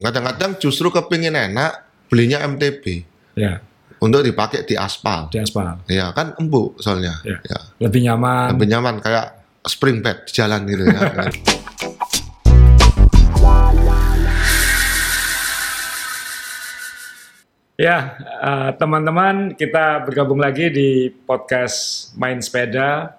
[0.00, 3.04] Kadang-kadang justru kepingin enak belinya MTB
[3.36, 3.60] Ya,
[4.00, 5.28] untuk dipakai di aspal.
[5.28, 5.76] di aspal.
[5.92, 7.20] Ya kan empuk soalnya.
[7.20, 7.36] Ya.
[7.44, 7.58] Ya.
[7.84, 8.56] Lebih nyaman.
[8.56, 11.00] Lebih nyaman kayak spring bed di jalan gitu ya.
[17.80, 18.12] Ya,
[18.44, 23.16] eh, teman-teman, kita bergabung lagi di podcast Main Sepeda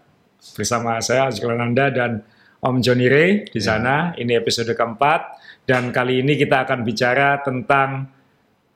[0.54, 2.22] bersama saya Azrul Nanda dan
[2.62, 4.14] Om Joni Ray di sana.
[4.14, 8.10] Ini episode keempat dan kali ini kita akan bicara tentang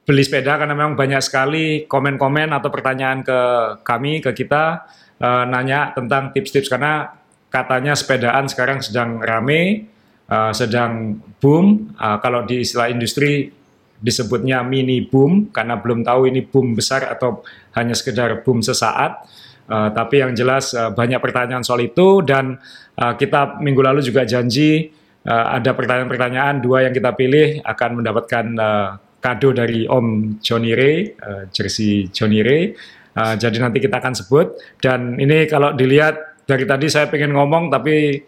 [0.05, 3.39] beli sepeda karena memang banyak sekali komen-komen atau pertanyaan ke
[3.81, 4.85] kami ke kita
[5.17, 7.09] eh, nanya tentang tips-tips karena
[7.49, 9.89] katanya sepedaan sekarang sedang rame,
[10.29, 11.97] eh, sedang boom.
[11.97, 13.49] Eh, kalau di istilah industri
[13.97, 17.41] disebutnya mini boom karena belum tahu ini boom besar atau
[17.73, 19.25] hanya sekedar boom sesaat.
[19.65, 22.61] Uh, tapi yang jelas uh, banyak pertanyaan soal itu dan
[23.01, 24.93] uh, kita minggu lalu juga janji
[25.25, 28.89] uh, ada pertanyaan-pertanyaan dua yang kita pilih akan mendapatkan uh,
[29.19, 32.77] kado dari Om Johnny Ray, uh, jersey Johnny Ray.
[33.15, 37.71] Uh, jadi nanti kita akan sebut dan ini kalau dilihat dari tadi saya pengen ngomong
[37.71, 38.19] tapi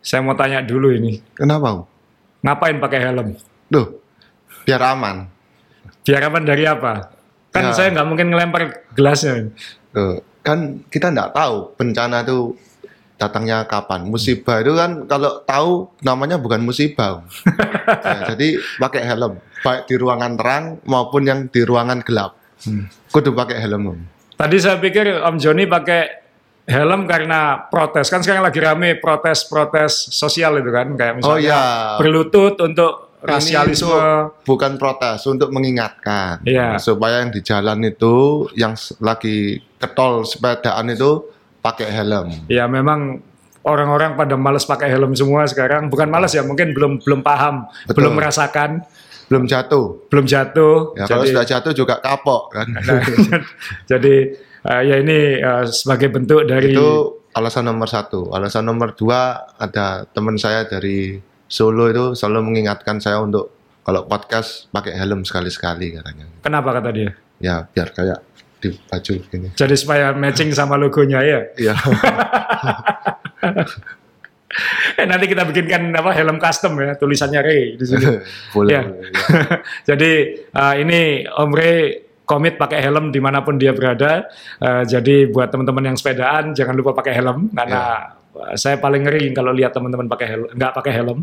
[0.00, 1.84] saya mau tanya dulu ini Kenapa?
[2.40, 3.36] Ngapain pakai helm?
[3.68, 4.00] Duh,
[4.64, 5.28] biar aman.
[6.00, 7.12] Biar aman dari apa?
[7.52, 7.76] Kan Ya.
[7.76, 8.62] saya nggak mungkin ngelempar
[8.96, 9.52] gelasnya.
[10.40, 12.56] Kan kita nggak tahu bencana itu
[13.20, 14.08] datangnya kapan.
[14.08, 17.20] Musibah itu kan kalau tahu namanya bukan musibah.
[17.90, 22.38] Ya, jadi pakai helm, baik di ruangan terang maupun yang di ruangan gelap.
[23.10, 23.82] Kudu pakai helm.
[23.92, 23.98] Om.
[24.38, 26.00] Tadi saya pikir Om Joni pakai
[26.64, 28.06] helm karena protes.
[28.06, 30.94] Kan sekarang lagi rame protes-protes sosial itu kan.
[30.94, 31.62] Kayak misalnya Oh iya.
[31.98, 34.30] berlutut untuk rasialisme.
[34.46, 36.78] bukan protes untuk mengingatkan Iya.
[36.78, 41.26] supaya yang di jalan itu yang lagi ketol sepedaan itu
[41.60, 42.32] pakai helm.
[42.48, 43.20] Ya memang
[43.60, 45.88] orang-orang pada males pakai helm semua sekarang.
[45.88, 47.96] Bukan males ya, mungkin belum belum paham, Betul.
[48.04, 48.84] belum merasakan,
[49.30, 50.10] Belum jatuh.
[50.10, 50.96] belum jatuh.
[50.98, 52.66] Ya kalau Jadi- sudah jatuh juga kapok kan.
[52.88, 53.00] Nah,
[53.86, 54.14] jadi
[54.66, 56.88] eh, ya ini eh, sebagai bentuk dari itu
[57.32, 58.32] alasan nomor satu.
[58.34, 63.50] Alasan nomor dua ada teman saya dari Solo itu selalu mengingatkan saya untuk
[63.82, 66.26] kalau podcast pakai helm sekali-sekali katanya.
[66.42, 67.10] kenapa kata dia?
[67.42, 68.22] Ya biar kayak
[68.60, 69.48] di baju gini.
[69.56, 71.40] Jadi supaya matching sama logonya ya.
[71.56, 71.74] Iya.
[74.98, 78.02] Eh, nanti kita bikinkan apa helm custom ya, tulisannya Ray di sini.
[78.54, 78.70] boleh.
[78.74, 78.82] Ya.
[78.82, 79.10] boleh, ya.
[79.94, 80.10] Jadi
[80.42, 81.78] eh, ini Om Ray
[82.26, 84.30] komit pakai helm di mana pun dia berada.
[84.62, 89.34] Eh, jadi buat teman-teman yang sepedaan jangan lupa pakai helm karena eh, saya paling ngeri
[89.34, 91.18] kalau lihat teman-teman pakai helm nggak pakai helm.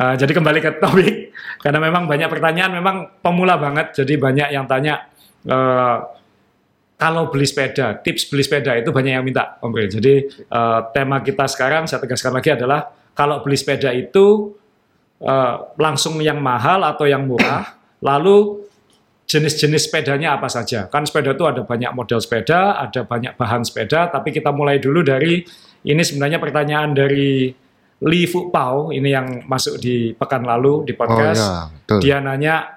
[0.00, 1.14] Eh, jadi kembali ke topik
[1.60, 3.92] karena memang banyak pertanyaan memang pemula banget.
[4.00, 5.12] Jadi banyak yang tanya
[6.96, 9.72] kalau beli sepeda, tips beli sepeda itu banyak yang minta, Om.
[9.72, 14.56] Jadi eh, tema kita sekarang saya tegaskan lagi adalah kalau beli sepeda itu
[15.20, 18.64] eh, langsung yang mahal atau yang murah, lalu
[19.28, 20.88] jenis-jenis sepedanya apa saja.
[20.88, 25.04] Kan sepeda itu ada banyak model sepeda, ada banyak bahan sepeda, tapi kita mulai dulu
[25.04, 25.44] dari
[25.86, 27.52] ini sebenarnya pertanyaan dari
[27.96, 31.40] Li Fu Pao, ini yang masuk di pekan lalu di Oh podcast.
[31.40, 31.98] ya, betul.
[32.04, 32.75] Dia nanya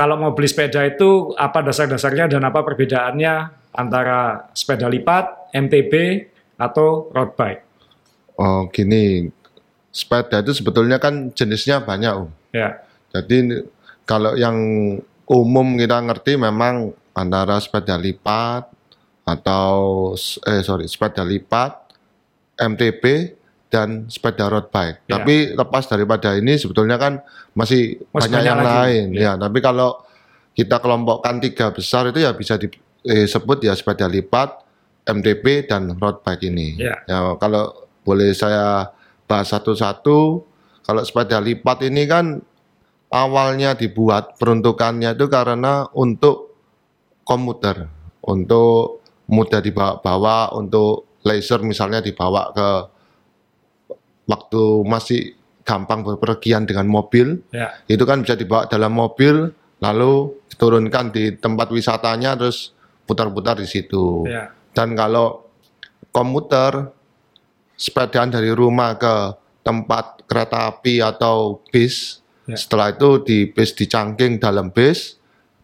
[0.00, 3.34] kalau mau beli sepeda itu apa dasar-dasarnya dan apa perbedaannya
[3.76, 5.92] antara sepeda lipat, MTB
[6.56, 7.60] atau road bike.
[8.40, 9.28] Oh gini,
[9.92, 12.32] sepeda itu sebetulnya kan jenisnya banyak om.
[12.56, 12.80] Ya,
[13.12, 13.60] Jadi
[14.08, 14.56] kalau yang
[15.28, 18.72] umum kita ngerti memang antara sepeda lipat
[19.28, 19.76] atau
[20.48, 21.76] eh sorry sepeda lipat,
[22.56, 23.36] MTB
[23.70, 25.06] dan sepeda road bike.
[25.06, 25.22] Ya.
[25.22, 27.22] Tapi lepas daripada ini sebetulnya kan
[27.54, 28.76] masih, Masih banyak, banyak yang lagi.
[28.76, 29.06] lain.
[29.14, 29.22] Ya.
[29.22, 29.32] Ya.
[29.38, 30.02] tapi kalau
[30.58, 34.66] kita kelompokkan tiga besar itu ya bisa disebut ya sepeda lipat,
[35.06, 36.76] MTB dan road bike ini.
[36.82, 36.98] Ya.
[37.38, 37.70] kalau
[38.02, 38.90] boleh saya
[39.30, 40.42] bahas satu-satu,
[40.82, 42.42] kalau sepeda lipat ini kan
[43.14, 46.58] awalnya dibuat peruntukannya itu karena untuk
[47.22, 47.86] komuter,
[48.26, 52.68] untuk mudah dibawa-bawa, untuk laser misalnya dibawa ke
[54.30, 55.34] waktu masih
[55.66, 59.50] gampang berpergian dengan mobil, ya, itu kan bisa dibawa dalam mobil,
[59.82, 62.70] lalu diturunkan di tempat wisatanya, terus
[63.04, 64.24] putar-putar di situ.
[64.30, 65.50] ya, Dan kalau
[66.14, 66.94] komuter
[67.74, 69.14] sepedaan dari rumah ke
[69.66, 72.58] tempat kereta api atau bis, Ya.
[72.58, 75.20] setelah itu di bis dicangking dalam bis,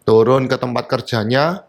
[0.07, 1.67] turun ke tempat kerjanya,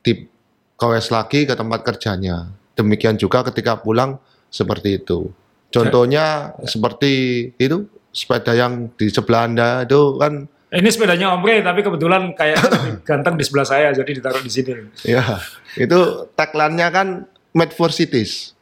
[0.00, 2.48] digowes lagi ke tempat kerjanya.
[2.72, 4.16] Demikian juga ketika pulang
[4.48, 5.28] seperti itu.
[5.74, 7.12] Contohnya seperti
[7.58, 12.58] itu sepeda yang di sebelah Anda itu kan Ini sepedanya Om tapi kebetulan kayak
[13.08, 14.74] ganteng di sebelah saya, jadi ditaruh di sini.
[15.06, 15.38] ya
[15.78, 18.54] itu tagline-nya kan made for cities.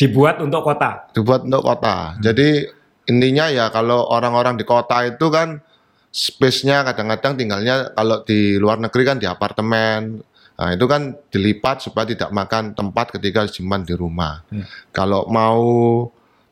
[0.00, 1.12] Dibuat untuk kota.
[1.12, 2.16] dibuat untuk kota.
[2.24, 2.64] Jadi
[3.04, 5.60] intinya ya kalau orang-orang di kota itu kan
[6.08, 10.24] space-nya kadang-kadang tinggalnya kalau di luar negeri kan di apartemen.
[10.58, 14.42] Nah, itu kan dilipat supaya tidak makan tempat ketika simpan di rumah.
[14.50, 14.64] Hmm.
[14.90, 15.62] Kalau mau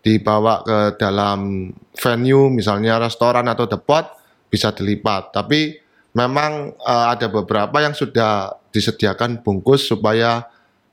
[0.07, 1.67] dibawa ke dalam
[1.99, 4.07] venue misalnya restoran atau depot
[4.47, 5.35] bisa dilipat.
[5.35, 5.75] Tapi
[6.15, 10.47] memang eh, ada beberapa yang sudah disediakan bungkus supaya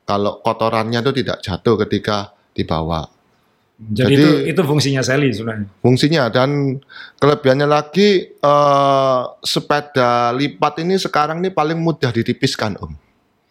[0.03, 3.05] kalau kotorannya itu tidak jatuh ketika dibawa.
[3.83, 5.67] Jadi, Jadi- itu itu fungsinya Sally sebenarnya.
[5.81, 6.79] fungsinya dan
[7.21, 12.93] kelebihannya lagi eh, sepeda lipat ini sekarang ini paling mudah ditipiskan om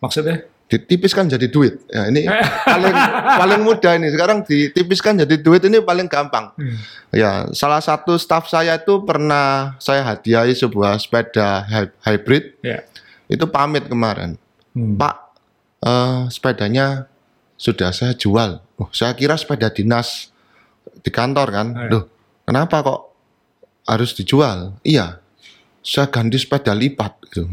[0.03, 0.43] Maksudnya?
[0.73, 1.85] Ditipiskan jadi duit.
[1.93, 2.25] Ya ini
[2.73, 2.97] paling
[3.37, 4.09] paling mudah ini.
[4.09, 6.57] Sekarang ditipiskan jadi duit ini paling gampang.
[6.57, 6.77] Hmm.
[7.13, 12.57] ya salah satu staff saya itu pernah saya hadiahi sebuah sepeda hy- hybrid.
[12.65, 12.81] Ya.
[13.29, 14.41] itu pamit kemarin.
[14.73, 14.97] Hmm.
[14.97, 15.15] Pak
[15.85, 17.05] eh, sepedanya
[17.61, 18.65] sudah saya jual.
[18.81, 20.33] Oh, saya kira sepeda dinas
[21.05, 21.69] di kantor kan?
[21.77, 21.89] Iya.
[21.93, 22.05] Loh,
[22.49, 23.01] kenapa kok
[23.85, 24.77] harus dijual?
[24.81, 25.21] Iya
[25.83, 27.51] saya ganti sepeda lipat gitu.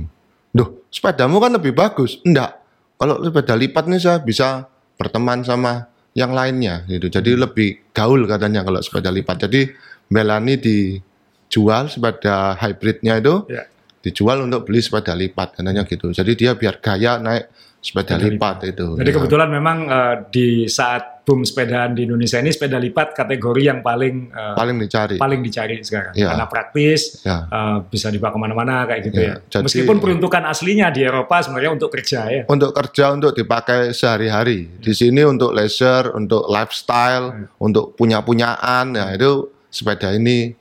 [0.53, 2.21] Duh, sepedamu kan lebih bagus.
[2.21, 2.58] Enggak
[2.99, 7.47] kalau sepeda lipat nih saya bisa berteman sama yang lainnya gitu jadi Hmm.
[7.47, 9.71] lebih gaul katanya kalau sepeda lipat jadi
[10.09, 13.69] Melani dijual sepeda hybridnya itu Ya.
[14.01, 16.09] dijual untuk beli sepeda lipat katanya gitu.
[16.09, 17.45] Jadi dia biar gaya naik
[17.77, 18.87] sepeda, Sepeda lipat, itu.
[18.97, 19.15] Jadi Ya.
[19.15, 24.33] kebetulan memang eh, di saat boom sepedaan di Indonesia ini sepeda lipat kategori yang paling
[24.33, 25.15] eh, paling dicari.
[25.15, 26.33] paling dicari sekarang Ya.
[26.33, 27.45] karena praktis Ya.
[27.45, 29.27] eh, bisa dibawa ke mana-mana kayak gitu ya.
[29.29, 32.41] Ya, jadi- Meskipun peruntukan aslinya di Eropa sebenarnya untuk kerja ya.
[32.49, 34.81] Untuk kerja untuk dipakai sehari-hari.
[34.81, 37.45] Di sini untuk leisure, untuk lifestyle, Hmm.
[37.61, 39.31] untuk punya-punyaan, ya itu
[39.69, 40.57] sepeda ini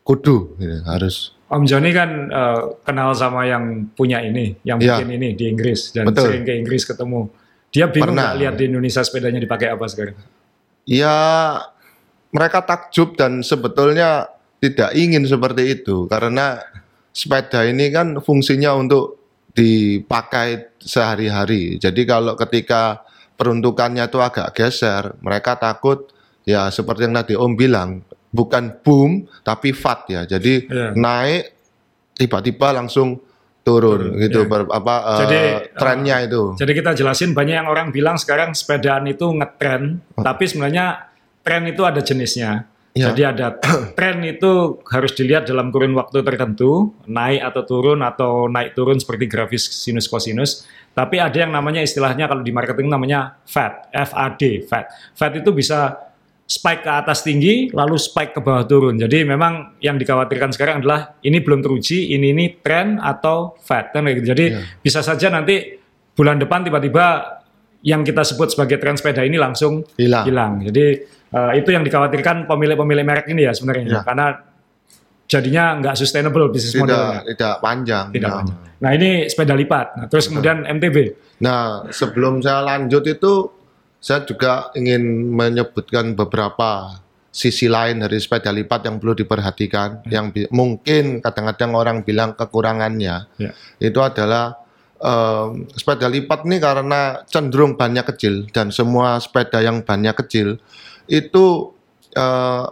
[0.00, 1.34] kudu gitu, harus.
[1.48, 4.96] Om Joni kan eh, kenal sama yang punya ini, yang Ya.
[4.96, 6.30] bikin ini di Inggris dan Betul.
[6.30, 7.28] sering ke Inggris ketemu.
[7.72, 8.36] Dia bingung Pernah.
[8.36, 10.16] lihat di Indonesia sepedanya dipakai apa sekarang?
[10.84, 11.16] Ya
[12.28, 14.28] mereka takjub dan sebetulnya
[14.60, 16.60] tidak ingin seperti itu karena
[17.16, 19.20] sepeda ini kan fungsinya untuk
[19.56, 21.76] dipakai sehari-hari.
[21.80, 23.04] Jadi kalau ketika
[23.36, 26.12] peruntukannya itu agak geser, mereka takut
[26.44, 30.24] ya seperti yang tadi Om bilang, bukan boom tapi fat ya.
[30.24, 30.96] Jadi Iya.
[30.96, 31.42] naik
[32.16, 33.20] tiba-tiba langsung
[33.62, 34.50] turun gitu iya.
[34.50, 35.40] ber- apa eh, Jadi,
[35.78, 36.42] trennya itu.
[36.58, 40.22] Jadi kita jelasin banyak yang orang bilang sekarang sepedaan itu ngetren, Oh.
[40.26, 41.08] tapi sebenarnya
[41.46, 42.66] tren itu ada jenisnya.
[42.92, 43.08] Ya.
[43.08, 43.56] Jadi ada
[43.96, 49.30] tren itu harus dilihat dalam kurun waktu tertentu, naik atau turun atau naik turun seperti
[49.30, 50.66] grafis sinus kosinus.
[50.92, 54.86] Tapi ada yang namanya istilahnya kalau di marketing namanya FAD, FAD, FAD.
[55.16, 55.96] FAD itu bisa
[56.44, 58.96] spike ke atas tinggi lalu spike ke bawah turun.
[58.96, 64.04] Jadi memang yang dikhawatirkan sekarang adalah ini belum teruji, ini ini tren atau FAD kan
[64.06, 64.26] gitu.
[64.30, 64.60] Jadi Iya.
[64.78, 65.80] bisa saja nanti
[66.12, 67.40] bulan depan tiba-tiba
[67.82, 70.24] yang kita sebut sebagai tren sepeda ini langsung Hilang.
[70.28, 70.52] hilang.
[70.62, 70.84] Jadi
[71.32, 74.00] eh, itu yang dikhawatirkan pemilik-pemilik merek ini ya sebenarnya, Ya.
[74.04, 74.26] karena
[75.24, 77.24] jadinya nggak sustainable bisnis modelnya.
[77.24, 78.12] Tidak panjang.
[78.12, 78.36] Tidak Nah.
[78.36, 78.58] panjang.
[78.76, 79.86] Nah ini sepeda lipat.
[79.96, 80.96] Nah, terus kemudian MTB.
[81.40, 83.32] Nah, sebelum saya lanjut itu,
[84.02, 86.98] saya juga ingin menyebutkan beberapa
[87.30, 93.30] sisi lain dari sepeda lipat yang perlu diperhatikan, yang bi- mungkin kadang-kadang orang bilang kekurangannya,
[93.40, 93.50] Ya.
[93.78, 94.58] itu adalah
[95.00, 100.60] em, sepeda lipat ini karena cenderung bannya kecil dan semua sepeda yang bannya kecil
[101.06, 101.72] itu
[102.12, 102.64] eh,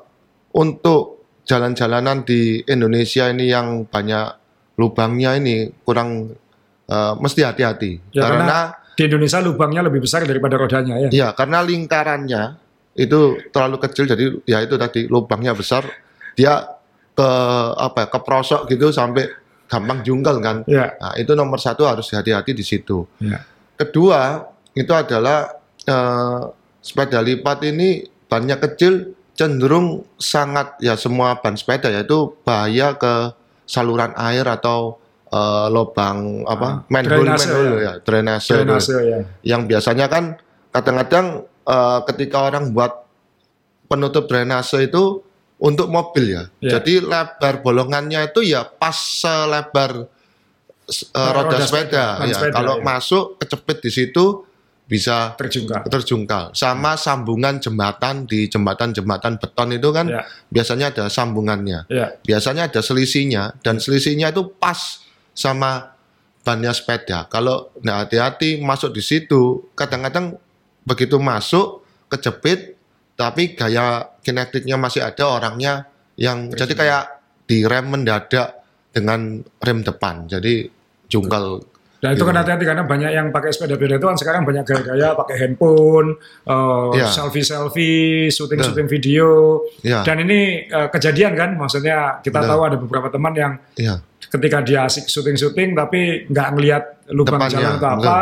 [0.52, 4.36] untuk jalan-jalanan di Indonesia ini yang banyak
[4.76, 6.36] lubangnya ini kurang
[6.84, 8.12] eh, mesti hati-hati.
[8.12, 8.58] Ya, karena karena
[8.96, 11.08] di Indonesia lubangnya lebih besar daripada rodanya ya.
[11.10, 12.58] Ya, karena lingkarannya
[12.98, 15.88] itu terlalu kecil jadi ya itu tadi lubangnya besar,
[16.34, 16.66] dia
[17.16, 17.30] ke
[17.78, 19.26] apa ya, ke prosok gitu sampai
[19.70, 20.56] gampang jungkel kan.
[20.66, 20.98] Ya.
[20.98, 23.06] Nah, itu nomor satu harus hati-hati di situ.
[23.22, 23.46] Ya.
[23.78, 24.44] Kedua,
[24.74, 25.56] itu adalah
[25.86, 26.42] eh,
[26.84, 33.32] sepeda lipat ini bannya kecil cenderung sangat ya semua ban sepeda yaitu bahaya ke
[33.64, 34.99] saluran air atau
[35.30, 37.78] eh, lubang apa Ah, manhole drainase manhole ya.
[37.80, 39.18] ya drainase, Drainase ya.
[39.46, 40.24] yang biasanya kan
[40.68, 41.26] kadang-kadang
[41.64, 43.06] eh, ketika orang buat
[43.86, 45.22] penutup drainase itu
[45.58, 46.42] untuk mobil ya.
[46.58, 46.78] Ya.
[46.78, 50.08] Jadi lebar bolongannya itu ya pas selebar
[50.88, 52.04] eh, roda, Roda sepeda.
[52.18, 52.82] sepeda, Ya, sepeda, kalau ya.
[52.82, 54.24] masuk kecepit di situ
[54.86, 55.86] bisa Terjungkal.
[55.86, 56.44] terjungkal.
[56.50, 60.22] Sama sambungan jembatan di jembatan-jembatan beton itu kan Ya.
[60.48, 61.86] biasanya ada sambungannya.
[61.86, 62.18] Ya.
[62.20, 65.06] Biasanya ada selisihnya dan selisihnya itu pas
[65.40, 65.96] sama
[66.44, 67.24] bannya sepeda.
[67.32, 70.36] Kalau nggak hati-hati masuk di situ, kadang-kadang
[70.84, 72.76] begitu masuk kejepit,
[73.16, 75.88] tapi gaya kinetiknya masih ada orangnya
[76.20, 77.04] yang jadi kayak
[77.48, 78.60] direm mendadak
[78.92, 80.28] dengan rem depan.
[80.28, 80.68] Jadi
[81.08, 81.64] jungkal
[82.00, 85.36] Dan itu kan hati-hati karena banyak yang pakai sepeda-sepeda itu kan sekarang banyak gaya-gaya pakai
[85.36, 86.16] handphone,
[86.48, 87.12] uh, Iya.
[87.12, 89.60] selfie-selfie, syuting-syuting video.
[89.84, 90.00] Iya.
[90.08, 94.00] Dan ini uh, kejadian kan, maksudnya kita tahu ada beberapa teman yang Iya.
[94.30, 98.18] Ketika dia asik syuting-syuting tapi nggak ngelihat lubang Depannya, jalan atau apa.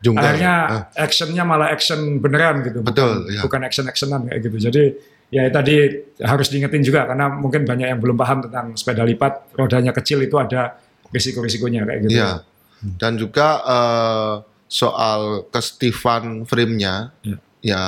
[0.00, 0.24] Jungkir.
[0.24, 0.82] akhirnya Ah.
[0.96, 3.40] actionnya malah action beneran gitu, Betul, bukan, iya.
[3.44, 4.56] bukan action-actionan kayak gitu.
[4.56, 4.82] Jadi
[5.28, 5.76] ya tadi
[6.24, 10.40] harus diingetin juga karena mungkin banyak yang belum paham tentang sepeda lipat, rodanya kecil itu
[10.40, 10.80] ada
[11.12, 12.16] risiko-risikonya kayak gitu.
[12.16, 12.30] Iya.
[12.96, 17.36] Dan juga eh, soal kestifan frame-nya, Iya.
[17.60, 17.82] ya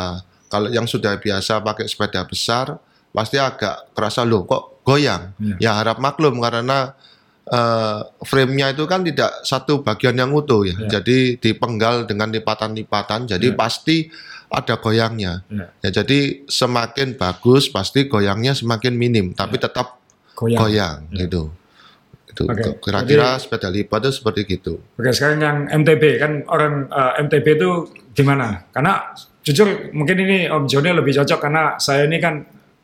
[0.53, 2.77] kalau yang sudah biasa pakai sepeda besar
[3.09, 5.33] pasti agak kerasa loh kok goyang.
[5.41, 5.57] Iya.
[5.57, 6.93] Ya harap maklum karena
[7.53, 10.73] eh, frame-nya itu kan tidak satu bagian yang utuh ya.
[10.73, 10.89] Iya.
[11.01, 13.59] Jadi dipenggal dengan lipatan-lipatan, jadi Iya.
[13.59, 14.09] pasti
[14.49, 15.45] ada goyangnya.
[15.53, 15.67] Iya.
[15.85, 20.01] Ya jadi semakin bagus pasti goyangnya semakin minim, tapi tetap
[20.33, 20.61] Goyang.
[20.65, 21.29] goyang Iya.
[21.29, 21.43] gitu.
[22.33, 22.49] Itu
[22.81, 24.81] kira-kira sepeda lipat itu seperti gitu.
[24.97, 27.71] Oke, sekarang yang MTB kan orang eh, MTB itu
[28.17, 28.65] gimana?
[28.73, 29.13] Karena
[29.45, 32.41] jujur mungkin ini Om Joni lebih cocok karena saya ini kan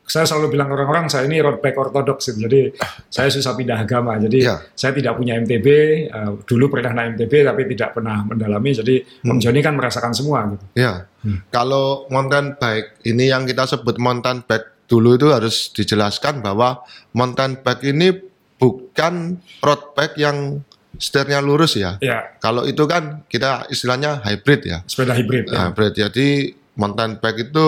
[0.09, 2.49] saya selalu bilang orang-orang saya ini road bike ortodoks gitu.
[2.49, 2.73] Jadi
[3.07, 4.17] saya susah pindah agama.
[4.17, 4.65] Jadi Iya.
[4.73, 5.67] saya tidak punya MTB.
[6.09, 8.73] eh, dulu pernah naik MTB tapi tidak pernah mendalami.
[8.73, 10.65] Jadi Om Joni kan merasakan semua gitu.
[10.73, 11.45] Ya, Hmm.
[11.47, 17.61] kalau mountain bike ini yang kita sebut mountain bike dulu itu harus dijelaskan bahwa mountain
[17.61, 18.09] bike ini
[18.57, 20.59] bukan road bike yang
[20.95, 21.95] setirnya lurus ya.
[21.99, 24.81] Ya, Kalau itu kan kita istilahnya hybrid ya.
[24.83, 25.47] sepeda hibrid.
[25.47, 25.69] ya.
[25.69, 25.93] Hybrid.
[25.95, 26.27] Jadi
[26.75, 27.67] mountain bike itu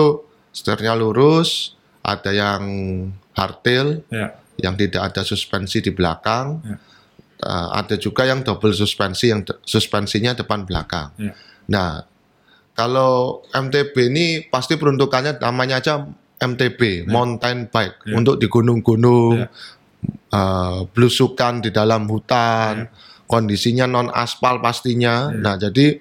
[0.50, 2.62] setirnya lurus, ada yang
[3.32, 6.60] hardtail Ya, yang tidak ada suspensi di belakang.
[6.62, 6.76] Ya.
[7.42, 11.10] Uh, ada juga yang double suspensi yang de- suspensinya depan belakang.
[11.18, 11.34] Ya.
[11.66, 12.06] Nah,
[12.72, 16.06] kalau MTB ini pasti peruntukannya namanya aja
[16.38, 18.14] MTB, mountain bike Ya.
[18.14, 19.48] untuk di gunung-gunung, Ya.
[20.30, 22.86] uh, belusukan di dalam hutan,
[23.26, 25.30] kondisinya non aspal pastinya.
[25.30, 25.38] Ya.
[25.38, 25.98] Nah, jadi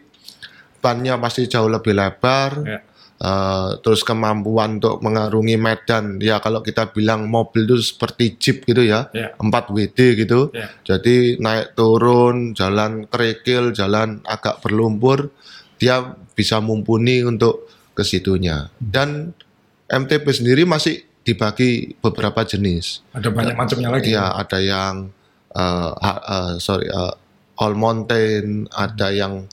[0.77, 2.51] bannya pasti jauh lebih lebar.
[2.65, 2.79] Ya.
[3.21, 8.81] Uh, terus kemampuan untuk mengarungi medan ya kalau kita bilang mobil itu seperti jeep gitu
[8.81, 9.37] ya Ya.
[9.37, 10.73] 4 WD gitu Ya.
[10.81, 15.29] jadi naik turun jalan kerikil jalan agak berlumpur
[15.77, 16.01] dia
[16.33, 19.37] bisa mumpuni untuk ke situnya dan
[19.85, 24.17] MTB sendiri masih dibagi beberapa jenis Ada banyak macamnya lagi.
[24.17, 25.13] ya ada yang
[25.53, 27.13] uh, uh, sorry uh,
[27.55, 29.45] all mountain ada yang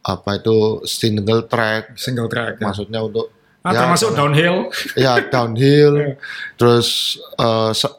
[0.00, 1.96] apa itu single track.
[2.00, 2.56] Single track.
[2.58, 2.64] Ya.
[2.66, 3.28] maksudnya untuk
[3.60, 4.72] Ah, ya, termasuk downhill.
[5.04, 6.16] ya downhill.
[6.56, 7.98] Terus eh, se-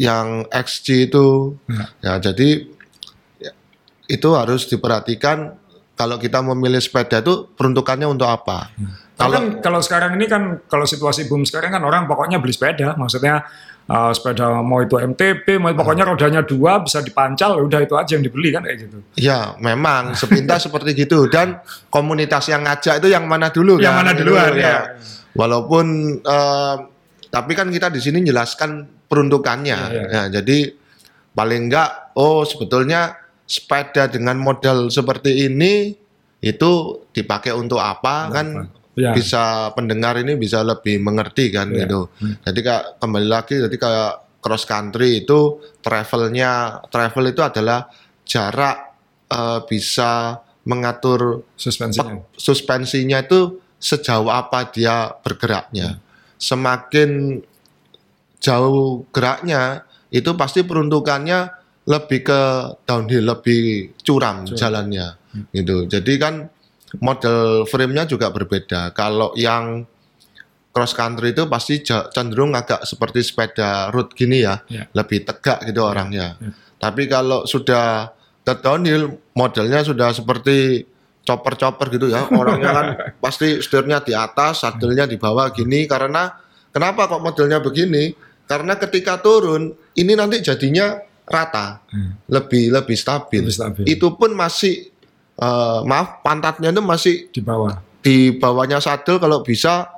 [0.00, 1.52] yang XG itu.
[2.00, 2.16] Ya.
[2.16, 2.64] Jadi
[3.36, 3.52] ya,
[4.08, 5.52] itu harus diperhatikan
[5.92, 8.72] kalau kita memilih sepeda itu peruntukannya untuk apa.
[9.18, 12.94] Kalau kalau kalau sekarang ini kan kalau situasi boom sekarang kan orang pokoknya beli sepeda,
[12.94, 13.42] maksudnya
[13.88, 18.22] uh, sepeda mau itu MTB, mau pokoknya rodanya dua bisa dipancal, udah itu aja yang
[18.22, 18.98] dibeli kan kayak gitu.
[19.16, 23.98] ya memang sepintas seperti gitu dan komunitas yang ngajak itu yang mana dulu Yang kan?
[23.98, 24.78] mana Gitu, duluan ya.
[25.34, 25.86] walaupun
[26.20, 26.74] eh,
[27.28, 30.22] tapi kan kita di sini jelaskan peruntukannya Iya, iya.
[30.28, 30.72] ya jadi
[31.32, 35.96] paling enggak oh sebetulnya sepeda dengan model seperti ini
[36.38, 36.72] itu
[37.10, 38.46] dipakai untuk apa kan
[38.98, 39.14] Ya.
[39.14, 41.86] bisa pendengar ini bisa lebih mengerti kan Iya.
[41.86, 42.10] gitu
[42.42, 44.12] jadi kayak kembali lagi jadi kayak
[44.42, 47.86] cross country itu travelnya travel itu adalah
[48.26, 48.90] jarak
[49.30, 52.20] eh, bisa mengatur Suspensinya.
[52.34, 55.96] suspensinya itu sejauh apa dia bergeraknya.
[56.36, 57.40] Semakin
[58.38, 61.50] jauh geraknya, itu pasti peruntukannya
[61.88, 62.40] lebih ke
[62.84, 65.16] downhill, lebih curam, jalannya,
[65.56, 65.88] gitu.
[65.88, 66.52] Jadi kan
[66.96, 68.96] model frame-nya juga berbeda.
[68.96, 69.84] Kalau yang
[70.72, 74.86] cross country itu pasti cenderung agak seperti sepeda road gini ya, Ya.
[74.94, 76.38] lebih tegak gitu orangnya.
[76.78, 78.14] Tapi kalau sudah
[78.46, 80.86] ke downhill, modelnya sudah seperti
[81.26, 82.24] chopper-chopper gitu ya.
[82.30, 82.86] Orangnya kan
[83.24, 85.84] pasti setirnya di atas, sadelnya di bawah gini.
[85.84, 86.30] Karena
[86.72, 88.14] kenapa kok modelnya begini?
[88.48, 90.96] Karena ketika turun, ini nanti jadinya
[91.28, 91.84] rata,
[92.32, 93.44] lebih lebih stabil.
[93.44, 93.84] Lebih stabil.
[93.84, 94.88] Itu pun masih
[95.38, 97.78] eh, maaf pantatnya itu masih di bawah.
[97.98, 99.90] di bawahnya sadel kalau bisa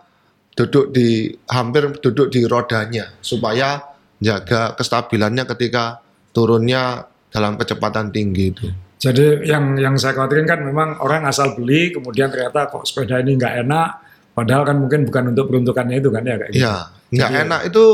[0.57, 3.81] duduk di hampir duduk di rodanya supaya
[4.21, 6.05] jaga kestabilannya ketika
[6.37, 8.67] turunnya dalam kecepatan tinggi itu.
[9.01, 13.41] Jadi yang yang saya khawatirin kan memang orang asal beli kemudian ternyata kok sepeda ini
[13.41, 13.89] nggak enak
[14.37, 16.61] padahal kan mungkin bukan untuk peruntukannya itu kan ya kayak gitu.
[16.61, 16.77] Iya,
[17.09, 17.85] nggak enak itu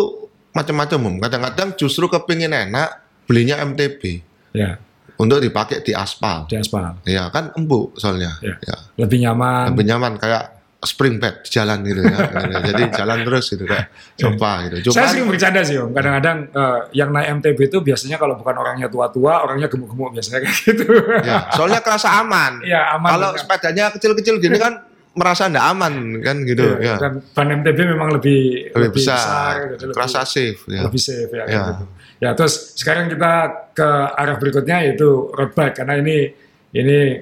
[0.50, 1.00] macam-macam.
[1.22, 4.22] Kadang-kadang justru kepingin enak belinya MTB
[4.56, 4.80] Ya,
[5.16, 6.44] untuk dipakai di aspal.
[6.44, 6.96] di aspal.
[7.02, 8.36] Ya kan empuk soalnya.
[8.40, 8.54] Ya.
[8.60, 8.76] Ya.
[8.96, 9.72] Lebih nyaman.
[9.72, 10.44] Lebih nyaman kayak
[10.78, 12.14] spring back di jalan gitu ya.
[12.20, 12.36] Gitu.
[12.70, 14.92] Jadi jalan terus gitu kayak coba gitu.
[14.92, 15.90] Saya Cuma sering bercanda sih om.
[15.90, 20.56] Kadang-kadang eh, yang naik MTB itu biasanya kalau bukan orangnya tua-tua, orangnya gemuk-gemuk biasanya kayak
[20.62, 20.84] gitu.
[21.24, 22.60] ya, soalnya kerasa aman.
[22.68, 23.10] Iya, aman.
[23.10, 23.40] Kalau benar.
[23.40, 24.84] sepedanya kecil-kecil gini kan
[25.16, 26.96] merasa ndak aman kan gitu Iya, ya.
[27.00, 30.82] Dan ban MTB memang lebih Lebih besar, gitu, lebih- safe ya.
[30.84, 31.44] lebih safe ya.
[31.48, 31.62] Ya.
[31.72, 31.84] gitu.
[32.16, 33.32] Ya terus sekarang kita
[33.76, 36.32] ke arah berikutnya yaitu road bike karena ini
[36.72, 37.20] ini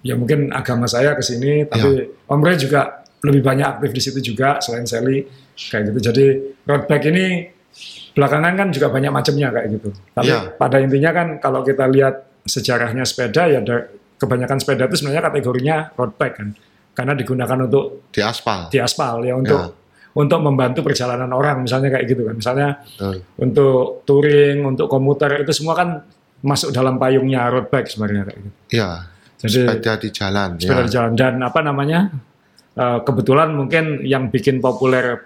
[0.00, 2.28] ya mungkin agama saya ke sini tapi Ya.
[2.28, 5.24] Om Ray juga lebih banyak aktif di situ juga selain Sally
[5.56, 6.12] kayak gitu.
[6.12, 6.26] Jadi
[6.64, 7.26] road bike ini
[8.12, 9.88] belakangan kan juga banyak macamnya kayak gitu.
[10.12, 10.40] Tapi Ya.
[10.54, 13.88] pada intinya kan kalau kita lihat sejarahnya sepeda ya ada
[14.20, 16.48] kebanyakan sepeda itu sebenarnya kategorinya road bike kan.
[16.94, 18.68] Karena digunakan untuk Di aspal.
[18.70, 19.72] di aspal ya untuk Ya.
[20.14, 23.16] Untuk membantu perjalanan orang misalnya kayak gitu kan misalnya Betul.
[23.36, 25.88] untuk touring untuk komuter itu semua kan
[26.40, 28.90] masuk dalam payungnya road bike sebenarnya kayak gitu Ya,
[29.38, 30.86] jadi sepeda di jalan sepeda ya.
[30.86, 32.00] di jalan dan apa namanya
[32.74, 35.24] eh, kebetulan mungkin yang bikin populer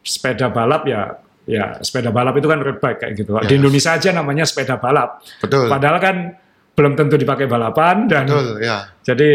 [0.00, 3.58] sepeda balap ya ya sepeda balap itu kan road bike kayak gitu di Ya.
[3.58, 5.66] Indonesia aja namanya sepeda balap Betul.
[5.66, 6.16] padahal kan
[6.70, 8.88] belum tentu dipakai balapan dan Betul, ya.
[9.02, 9.30] jadi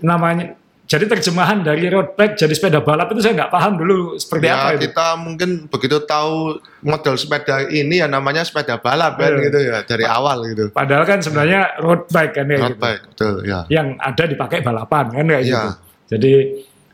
[0.00, 0.54] namanya
[0.86, 4.54] jadi terjemahan dari road bike jadi sepeda balap itu saya nggak paham dulu seperti Ya,
[4.56, 4.86] apa itu.
[4.86, 10.06] kita mungkin begitu tahu model sepeda ini ya namanya sepeda balap kan gitu ya dari
[10.06, 10.70] awal gitu.
[10.70, 12.80] Padahal kan sebenarnya road bike kan ya Road gitu.
[12.80, 13.60] bike, betul ya.
[13.66, 15.50] Yang ada dipakai balapan kan kayak Iya.
[15.50, 15.70] gitu.
[16.06, 16.32] Jadi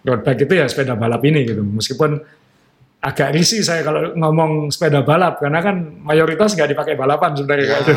[0.02, 1.60] road bike itu ya sepeda balap ini gitu.
[1.62, 2.10] Meskipun
[2.98, 7.70] agak risih saya kalau ngomong sepeda balap karena kan mayoritas nggak dipakai balapan sebenarnya Ya,
[7.74, 7.94] kayak gitu.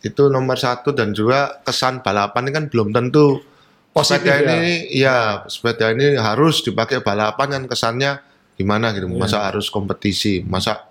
[0.00, 3.44] itu nomor satu dan juga kesan balapan ini kan belum tentu
[3.90, 4.54] Positif sepeda ya.
[4.54, 8.22] ini ya sepeda ini harus dipakai balapan kan kesannya
[8.54, 9.18] gimana gitu Iya.
[9.18, 10.86] masa harus kompetisi masa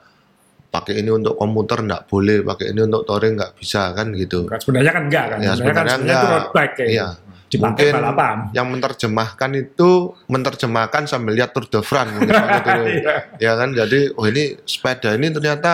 [0.68, 4.60] pakai ini untuk komuter nggak boleh pakai ini untuk touring nggak bisa kan gitu Kan
[4.60, 5.38] Sebenarnya kan enggak kan.
[5.40, 6.34] Ya, sebenarnya kan sebenarnya sebenarnya itu enggak.
[6.36, 7.08] road bike kayak Iya.
[7.10, 7.28] gitu.
[7.50, 8.36] Dipakai Mungkin balapan.
[8.54, 9.90] yang menerjemahkan itu
[10.28, 12.82] menerjemahkan sambil lihat Tour de France mungkin waktu itu.
[13.00, 13.16] Iya.
[13.40, 15.72] ya kan jadi oh ini sepeda ini ternyata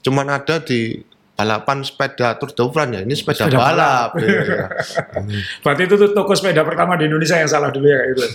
[0.00, 0.98] cuman ada di
[1.34, 4.22] balapan sepeda Tour de France ya ini sepeda, Sepeda balap, balap.
[4.22, 4.66] gitu ya.
[5.66, 8.26] Berarti itu tuh toko sepeda pertama di Indonesia yang salah dulu ya kayak gitu.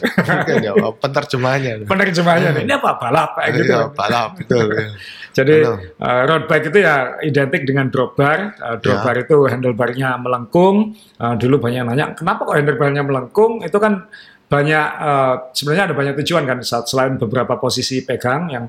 [0.68, 3.72] ya oh, penerjemahnya Penerjemahnya nih, ini apa balap kayak gitu.
[3.72, 4.84] Iya, balap betul ya.
[5.40, 8.60] Jadi uh, road bike itu ya identik dengan drop bar.
[8.60, 9.06] Uh, drop Ya.
[9.08, 10.98] bar itu handlebarnya melengkung.
[11.16, 13.64] Uh, dulu banyak nanya, kenapa kok handlebarnya melengkung?
[13.64, 14.10] Itu kan
[14.52, 16.60] banyak uh, sebenarnya ada banyak tujuan kan.
[16.66, 18.66] Selain beberapa posisi pegang yang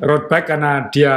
[0.00, 1.14] road bike karena dia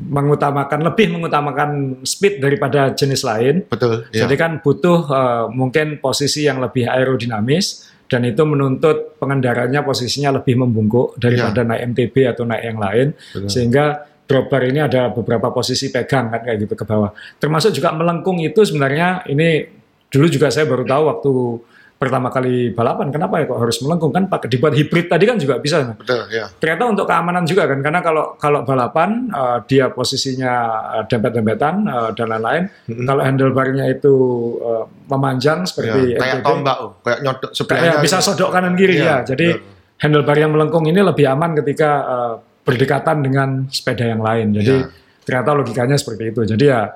[0.00, 3.68] mengutamakan lebih mengutamakan speed daripada jenis lain.
[3.68, 4.24] betul ya.
[4.24, 10.58] Jadi kan butuh uh, mungkin posisi yang lebih aerodinamis dan itu menuntut pengendaranya posisinya lebih
[10.58, 13.46] membungkuk daripada naik MTB atau naik yang lain Betul.
[13.46, 13.84] sehingga
[14.26, 17.14] drop bar ini ada beberapa posisi pegang kan kayak gitu ke bawah.
[17.38, 19.62] Termasuk juga melengkung itu sebenarnya ini
[20.10, 21.32] dulu juga saya baru tahu waktu
[22.00, 25.60] pertama kali balapan kenapa ya kok harus melengkung kan pakai dibuat hibrid tadi kan juga
[25.60, 25.92] bisa.
[25.92, 30.52] betul ya Ternyata untuk keamanan juga kan, karena kalau kalau balapan eh, dia posisinya
[30.96, 32.64] eh, dempet-dempetan eh, dan lain-lain.
[32.88, 33.04] Mm-mm.
[33.04, 34.14] Kalau handlebarnya itu
[34.64, 38.26] eh, memanjang Ya, seperti kayak MTB, tombak oh, kayak nyodok kayak sebelahnya bisa gitu.
[38.32, 39.16] sodok kanan kiri Iya, ya.
[39.28, 39.68] Jadi betul.
[40.00, 42.34] handlebar yang melengkung ini lebih aman ketika eh,
[42.64, 44.56] berdekatan dengan sepeda yang lain.
[44.56, 44.88] Jadi Iya.
[45.20, 46.48] ternyata logikanya seperti itu.
[46.48, 46.88] Jadi ya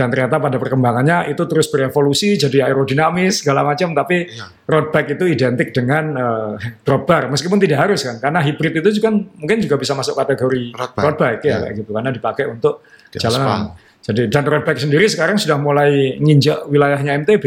[0.00, 4.48] dan ternyata pada perkembangannya itu terus berevolusi jadi aerodinamis segala macam tapi Iya.
[4.64, 8.96] road bike itu identik dengan eh, drop bar meskipun tidak harus kan karena hybrid itu
[8.96, 11.56] juga mungkin juga bisa masuk kategori Road road bike, bike, ya iya.
[11.68, 12.80] kayak gitu karena dipakai untuk
[13.12, 13.76] Di jalanan.
[14.00, 17.44] Jadi dan road bike sendiri sekarang sudah mulai nginjak wilayahnya MTB.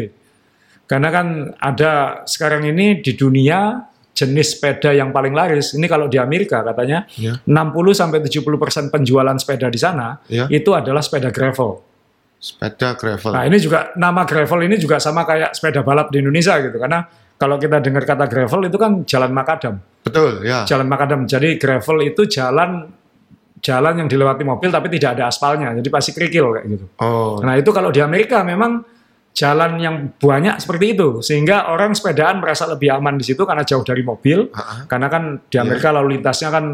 [0.85, 3.81] Karena kan ada sekarang ini di dunia
[4.13, 5.73] jenis sepeda yang paling laris.
[5.73, 7.41] Ini kalau di Amerika katanya Ya.
[7.49, 10.45] 60 sampai 70% penjualan sepeda di sana Ya.
[10.53, 11.81] itu adalah sepeda gravel.
[12.43, 16.59] Sepeda gravel Nah, ini juga nama gravel ini juga sama kayak sepeda balap di Indonesia
[16.59, 16.75] gitu.
[16.75, 17.07] Karena
[17.39, 19.79] kalau kita dengar kata gravel itu kan jalan makadam.
[20.03, 21.23] betul ya Jalan makadam.
[21.23, 22.91] Jadi gravel itu jalan
[23.63, 25.71] jalan yang dilewati mobil tapi tidak ada aspalnya.
[25.71, 26.85] Jadi pasti kerikil kayak gitu.
[26.99, 28.83] oh Nah itu kalau di Amerika memang
[29.33, 33.87] jalan yang banyak seperti itu sehingga orang sepedaan merasa lebih aman di situ karena jauh
[33.87, 34.51] dari mobil.
[34.51, 34.83] Ha-ha.
[34.91, 36.65] Karena kan di Amerika lalu lintasnya kan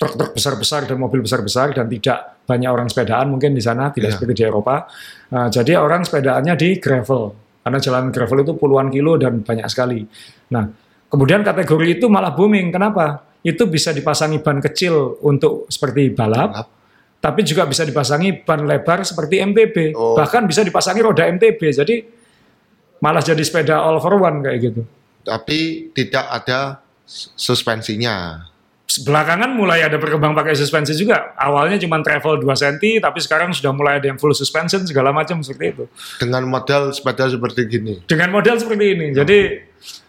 [0.00, 4.14] truk-truk besar-besar dan mobil besar-besar dan tidak banyak orang sepedaan mungkin di sana tidak Iya.
[4.16, 4.88] seperti di Eropa.
[5.28, 10.00] Nah, jadi orang sepedaannya di gravel karena jalan gravel itu puluhan kilo dan banyak sekali.
[10.48, 10.64] Nah
[11.06, 12.72] kemudian kategori itu malah booming.
[12.72, 13.20] Kenapa?
[13.40, 16.66] Itu bisa dipasangi ban kecil untuk seperti balap Balap.
[17.20, 20.16] tapi juga bisa dipasangi ban lebar seperti MTB, Oh.
[20.16, 21.60] bahkan bisa dipasangi roda MTB.
[21.60, 21.94] Jadi
[22.98, 24.80] malah jadi sepeda all for one kayak gitu.
[25.20, 26.80] tapi tidak ada
[27.36, 28.48] suspensinya
[28.98, 31.36] belakangan mulai ada berkembang pakai suspensi juga.
[31.36, 35.38] Awalnya cuma travel 2 cm, tapi sekarang sudah mulai ada yang full suspension segala macam
[35.40, 35.84] seperti itu.
[36.18, 37.94] Dengan model sepeda seperti gini.
[38.04, 39.06] Dengan model seperti ini.
[39.14, 39.38] Jadi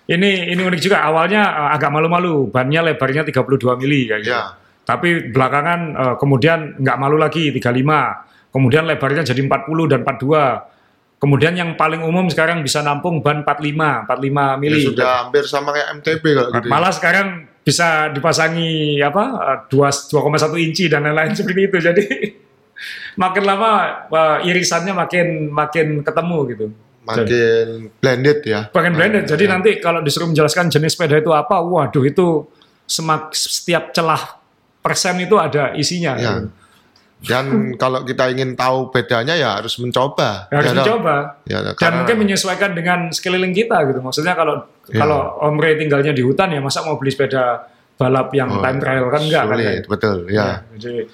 [0.08, 1.04] ini ini unik juga.
[1.04, 4.34] Awalnya uh, agak malu-malu, bannya lebarnya 32 mili kayak gitu.
[4.34, 4.58] Ya.
[4.82, 8.52] Tapi belakangan uh, kemudian nggak malu lagi 35.
[8.52, 11.22] Kemudian lebarnya jadi 40 dan 42.
[11.22, 14.82] Kemudian yang paling umum sekarang bisa nampung ban 45, 45 Ya, mili.
[14.82, 16.65] sudah hampir sama kayak MTB kalau gitu.
[16.65, 16.72] ya.
[16.74, 17.28] Malah sekarang
[17.62, 19.24] bisa dipasangi apa
[19.69, 21.78] dua 2,1 inci dan lain-lain seperti itu.
[21.78, 22.06] Jadi
[23.17, 23.71] makin lama
[24.10, 26.65] uh, irisannya makin makin ketemu gitu.
[27.02, 28.69] Makin blended ya.
[28.69, 29.24] Makin blended.
[29.26, 29.52] Jadi Ya.
[29.58, 32.45] nanti kalau disuruh menjelaskan jenis sepeda itu apa, waduh itu
[32.86, 34.38] semak setiap celah
[34.82, 36.13] persen itu ada isinya.
[36.17, 36.32] Ya.
[36.41, 36.61] gitu.
[37.22, 37.46] Dan
[37.82, 40.50] kalau kita ingin tahu bedanya ya harus mencoba.
[40.50, 41.16] Harus Ya, dicoba.
[41.44, 44.00] Ya, Dan karena- mungkin menyesuaikan dengan sekeliling kita gitu.
[44.00, 45.00] Maksudnya kalau Ya.
[45.00, 47.64] kalau Om Ray tinggalnya di hutan ya masa mau beli sepeda
[47.96, 49.54] balap yang Oh, time trial kan enggak kan?
[49.54, 50.18] sulit, betul.
[50.28, 50.66] Ya.
[50.74, 51.06] jadi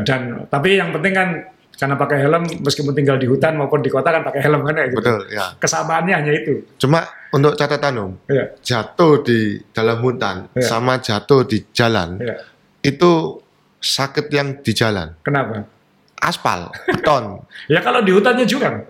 [0.00, 1.28] dan tapi yang penting kan
[1.74, 4.84] karena pakai helm meskipun tinggal di hutan maupun di kota kan pakai helm kan ya
[4.86, 5.00] gitu.
[5.00, 5.56] Betul, ya.
[5.56, 6.62] Kesamaannya hanya itu.
[6.76, 10.62] Cuma untuk catatan Om, Ya, jatuh di dalam hutan Ya.
[10.62, 12.36] sama jatuh di jalan ya.
[12.80, 13.40] itu
[13.84, 15.12] sakit yang di jalan.
[15.20, 15.68] Kenapa?
[16.16, 17.44] Aspal, beton.
[17.72, 18.88] Ya kalau di hutannya jurang.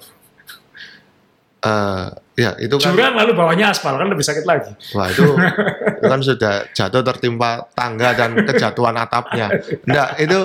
[1.64, 4.68] Eh, ya itu kan Jurang lalu bawahnya aspal kan lebih sakit lagi.
[4.92, 5.24] wah itu,
[5.96, 9.48] itu kan sudah jatuh tertimpa tangga dan kejatuhan atapnya.
[9.88, 10.38] Enggak, itu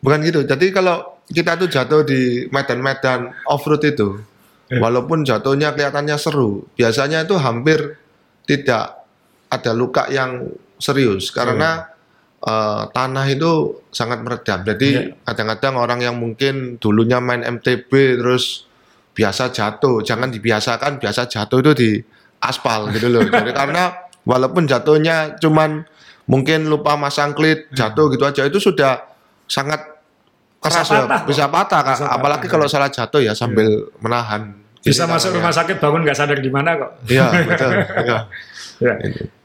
[0.00, 0.40] bukan gitu.
[0.48, 4.08] Jadi kalau kita tuh jatuh di medan-medan off-road itu,
[4.72, 4.80] Ya.
[4.80, 8.00] walaupun jatuhnya kelihatannya seru, biasanya itu hampir
[8.48, 9.04] tidak
[9.52, 10.48] ada luka yang
[10.80, 11.91] serius karena
[12.42, 13.50] eh, tanah itu
[13.88, 14.62] sangat meredam.
[14.62, 15.02] Jadi Ya.
[15.24, 18.66] kadang-kadang orang yang mungkin dulunya main MTB terus
[19.12, 21.90] biasa jatuh, jangan dibiasakan biasa jatuh itu di
[22.40, 23.22] aspal gitu loh.
[23.22, 25.86] Jadi karena walaupun jatuhnya cuman
[26.24, 29.04] mungkin lupa masang klit, jatuh gitu aja itu sudah
[29.44, 29.82] sangat
[30.58, 31.26] keras Bisa ya, patah kok.
[31.26, 31.94] bisa patah Kak.
[31.94, 32.16] Bisa patah.
[32.16, 33.66] Apalagi kalau salah jatuh ya sambil
[33.98, 34.54] menahan.
[34.78, 36.90] Bisa masuk rumah sakit bangun nggak sadar di mana kok.
[37.06, 37.70] Iya, betul.
[38.82, 38.94] Ya.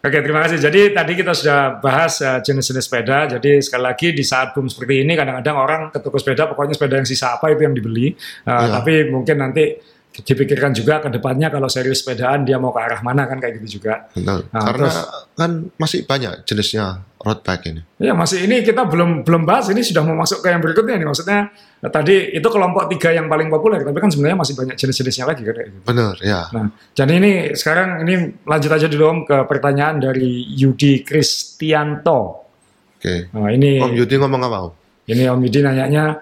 [0.01, 0.57] Oke, terima kasih.
[0.57, 3.29] Jadi tadi kita sudah bahas eh, jenis-jenis sepeda.
[3.37, 6.95] Jadi sekali lagi di saat boom seperti ini kadang-kadang orang ke toko sepeda pokoknya sepeda
[6.97, 8.13] yang sisa apa itu yang dibeli.
[8.13, 8.81] Eh, Iya.
[8.81, 9.77] Tapi mungkin nanti
[10.25, 13.77] dipikirkan juga ke depannya kalau serius sepedaan dia mau ke arah mana kan kayak gitu
[13.77, 14.09] juga.
[14.13, 14.49] Betul.
[14.49, 15.05] Nah, Karena terus-
[15.37, 17.81] kan masih banyak jenisnya road bike ini.
[18.01, 21.05] Ya masih ini kita belum belum bahas ini sudah mau masuk ke yang berikutnya nih
[21.05, 25.25] maksudnya eh, tadi itu kelompok tiga yang paling populer tapi kan sebenarnya masih banyak jenis-jenisnya
[25.29, 25.79] lagi kan gitu.
[25.85, 26.41] Benar, ya.
[26.53, 32.49] Nah, jadi ini sekarang ini lanjut aja dulu Om ke pertanyaan dari Yudi Kristianto.
[32.97, 33.29] Oke.
[33.33, 34.57] Nah, ini Om Yudi ngomong apa?
[34.65, 34.73] Om?
[35.07, 36.19] ini Om Yudi nanyanya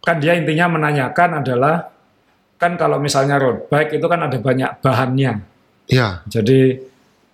[0.00, 1.95] kan dia intinya menanyakan adalah
[2.56, 5.32] kan kalau misalnya road bike itu kan ada banyak bahannya.
[5.86, 6.82] Iya, Jadi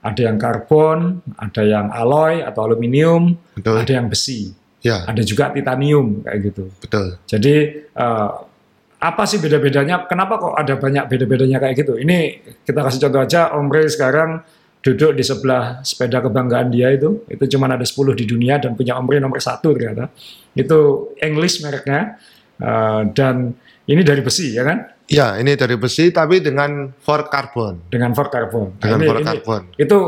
[0.02, 3.78] ada yang karbon, ada yang alloy atau aluminium, betul.
[3.78, 4.50] ada yang besi,
[4.82, 6.66] Ya, ada juga titanium kayak gitu.
[6.82, 7.16] betul.
[7.30, 7.54] Jadi
[7.86, 8.30] eh,
[8.98, 10.10] apa sih beda-bedanya?
[10.10, 11.94] Kenapa kok ada banyak beda-bedanya kayak gitu?
[12.02, 12.18] Ini
[12.66, 14.42] kita kasih contoh aja, Om Ray sekarang
[14.82, 18.98] duduk di sebelah sepeda kebanggaan dia itu, itu cuma ada 10 di dunia dan punya
[18.98, 20.10] Om Ray nomor satu ternyata.
[20.58, 22.18] Itu English mereknya
[22.58, 23.54] eh, dan
[23.86, 24.82] ini dari besi ya kan?
[25.12, 27.84] Ya, ini dari besi tapi dengan fork carbon.
[27.92, 28.80] Dengan fork carbon.
[28.80, 29.60] Nah, Dengan ini- fork ini- carbon.
[29.76, 29.98] Itu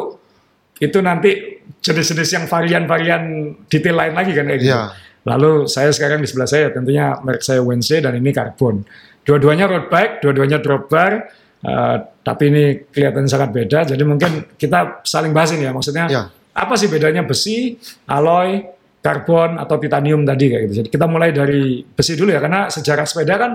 [0.80, 1.30] itu nanti
[1.78, 3.22] jenis-jenis yang varian-varian
[3.68, 4.72] detail lain lagi kan kayak gitu.
[4.72, 4.90] Iya.
[5.24, 8.82] Lalu saya sekarang di sebelah saya tentunya merek saya Wednesday dan ini karbon.
[9.24, 11.28] Dua-duanya road bike, dua-duanya drop bar,
[11.60, 13.84] eh, tapi ini kelihatan sangat beda.
[13.88, 15.72] Jadi mungkin kita saling bahas ini ya.
[15.72, 16.22] Maksudnya Iya.
[16.52, 17.76] apa sih bedanya besi,
[18.08, 18.64] alloy,
[19.00, 20.74] karbon atau titanium tadi kayak gitu.
[20.84, 23.52] Jadi kita mulai dari besi dulu ya karena sejarah sepeda kan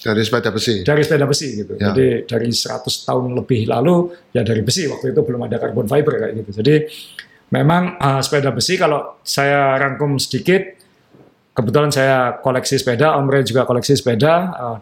[0.00, 0.80] Dari sepeda besi.
[0.80, 1.76] dari sepeda besi gitu.
[1.76, 1.92] Ya.
[1.92, 6.14] Jadi dari 100 tahun lebih lalu ya dari besi waktu itu belum ada carbon fiber
[6.16, 6.50] kayak gitu.
[6.64, 6.74] Jadi
[7.52, 10.80] memang uh, sepeda besi kalau saya rangkum sedikit
[11.52, 14.34] kebetulan saya koleksi sepeda, Om Ray juga koleksi sepeda.
[14.56, 14.78] uh,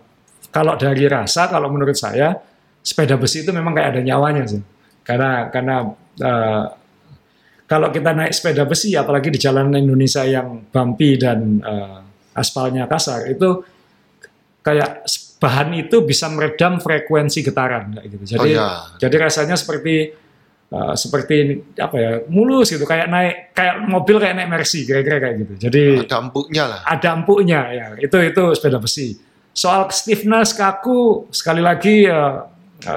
[0.48, 2.38] kalau dari rasa kalau menurut saya
[2.81, 4.62] sepeda besi itu memang kayak ada nyawanya sih.
[5.02, 5.76] Karena karena
[6.22, 6.64] uh,
[7.68, 12.00] kalau kita naik sepeda besi apalagi di jalanan Indonesia yang bumpy dan uh,
[12.33, 13.61] aspalnya kasar itu
[14.68, 15.09] kayak
[15.40, 18.24] bahan itu bisa meredam frekuensi getaran kayak gitu.
[18.37, 18.68] Jadi Oh, ya.
[19.00, 20.12] jadi rasanya seperti
[20.68, 21.37] uh, seperti
[21.78, 25.52] apa ya mulus gitu kayak naik kayak mobil kayak naik Mercy kira-kira kayak gitu.
[25.68, 26.81] Jadi Ada empuknya lah.
[26.85, 29.16] ada empuknya ya itu itu sepeda besi.
[29.54, 32.44] Soal stiffness kaku sekali lagi uh,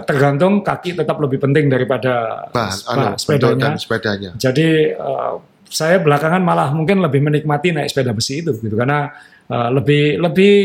[0.05, 3.73] tergantung kaki tetap lebih penting daripada Bahan, anu, sepedanya.
[3.73, 4.29] dan sepedanya.
[4.37, 9.09] Jadi uh, saya belakangan malah mungkin lebih menikmati naik sepeda besi itu gitu karena
[9.49, 10.55] uh, lebih lebih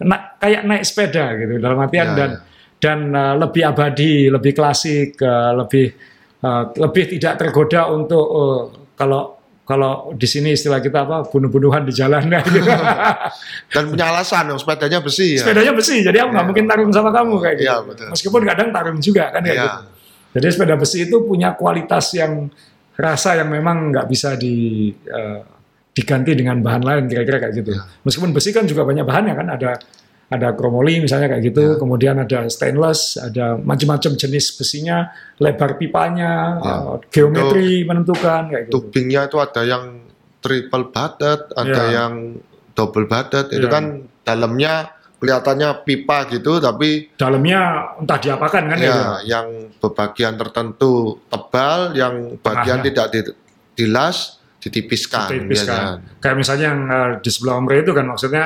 [0.00, 2.38] na- kayak naik sepeda gitu dalam artian Ya, dan ya.
[2.78, 5.90] dan uh, lebih abadi, lebih klasik, uh, lebih
[6.40, 8.60] uh, lebih tidak tergoda untuk uh,
[8.94, 12.64] kalau kalau di sini istilah kita apa bunuh-bunuhan di jalan gitu.
[13.76, 15.44] Dan punya alasan dong sepedanya besi ya.
[15.44, 16.48] Sepedanya besi, jadi aku nggak Iya.
[16.48, 17.68] mungkin tarung sama kamu kayak gitu.
[17.68, 18.06] Iya, betul.
[18.08, 19.64] Meskipun kadang tarung juga kan kayak Iya.
[19.68, 19.80] gitu.
[20.40, 22.48] Jadi sepeda besi itu punya kualitas yang
[22.96, 24.88] rasa yang memang nggak bisa di
[25.98, 27.74] diganti dengan bahan lain kira-kira kayak gitu.
[27.74, 27.82] Iya.
[28.06, 29.70] Meskipun besi kan juga banyak bahannya kan ada
[30.28, 31.78] ada kromoli misalnya kayak gitu, Iya.
[31.80, 35.08] kemudian ada stainless, ada macam-macam jenis besinya,
[35.40, 36.74] lebar pipanya, Ya.
[36.76, 38.76] eh, geometri menentukan kayak gitu.
[38.76, 40.04] Tubingnya itu ada yang
[40.44, 41.96] triple butted, ada Iya.
[41.96, 42.12] yang
[42.76, 43.50] double butted.
[43.50, 43.72] Itu Iya.
[43.72, 43.84] kan
[44.22, 44.74] dalamnya
[45.18, 47.60] kelihatannya pipa gitu, tapi Dalamnya
[47.98, 48.92] entah diapakan kan ya.
[48.94, 49.46] ya yang
[49.80, 52.86] bebagian tertentu tebal, yang bagian Tengahnya.
[52.86, 53.34] tidak di-
[53.74, 55.28] dilas ditipiskan.
[55.30, 55.46] Tipiskan.
[55.48, 56.18] biasanya.
[56.18, 58.44] Kayak misalnya yang eh, di sebelah Om Rey itu kan maksudnya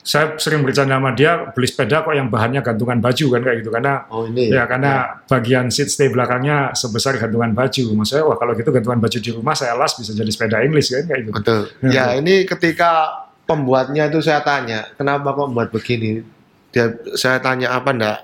[0.00, 3.68] saya sering bercanda sama dia beli sepeda kok yang bahannya gantungan baju kan kayak gitu
[3.68, 4.48] karena Oh ini.
[4.48, 7.84] ya karena bagian seat stay belakangnya sebesar gantungan baju.
[8.00, 11.04] Maksudnya wah kalau gitu gantungan baju di rumah saya las bisa jadi sepeda English kan
[11.04, 11.32] kayak gitu.
[11.36, 11.60] Betul.
[11.92, 13.12] Ya ini ketika
[13.44, 16.24] pembuatnya itu saya tanya, kenapa kok buat begini?
[16.72, 18.18] Dia saya tanya apa ndak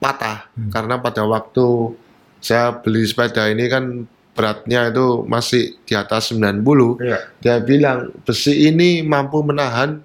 [0.00, 0.48] patah?
[0.56, 0.72] Hmm.
[0.72, 1.66] Karena pada waktu
[2.40, 7.00] saya beli sepeda ini kan beratnya itu masih di atas 90.
[7.02, 7.18] Iya.
[7.42, 10.00] Dia bilang besi ini mampu menahan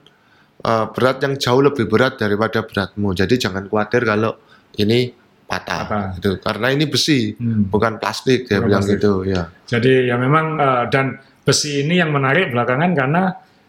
[0.61, 3.13] uh, berat yang jauh lebih berat daripada beratmu.
[3.13, 4.35] Jadi jangan khawatir kalau
[4.75, 5.13] ini
[5.45, 5.83] patah.
[5.87, 6.05] Patah.
[6.17, 6.31] Gitu.
[6.41, 7.69] Karena ini besi, Hmm.
[7.69, 8.49] bukan plastik.
[8.49, 8.97] Dia Bukan bilang plastik.
[8.99, 9.13] gitu.
[9.23, 9.43] Ya.
[9.69, 11.05] Jadi ya memang eh, dan
[11.45, 13.23] besi ini yang menarik belakangan karena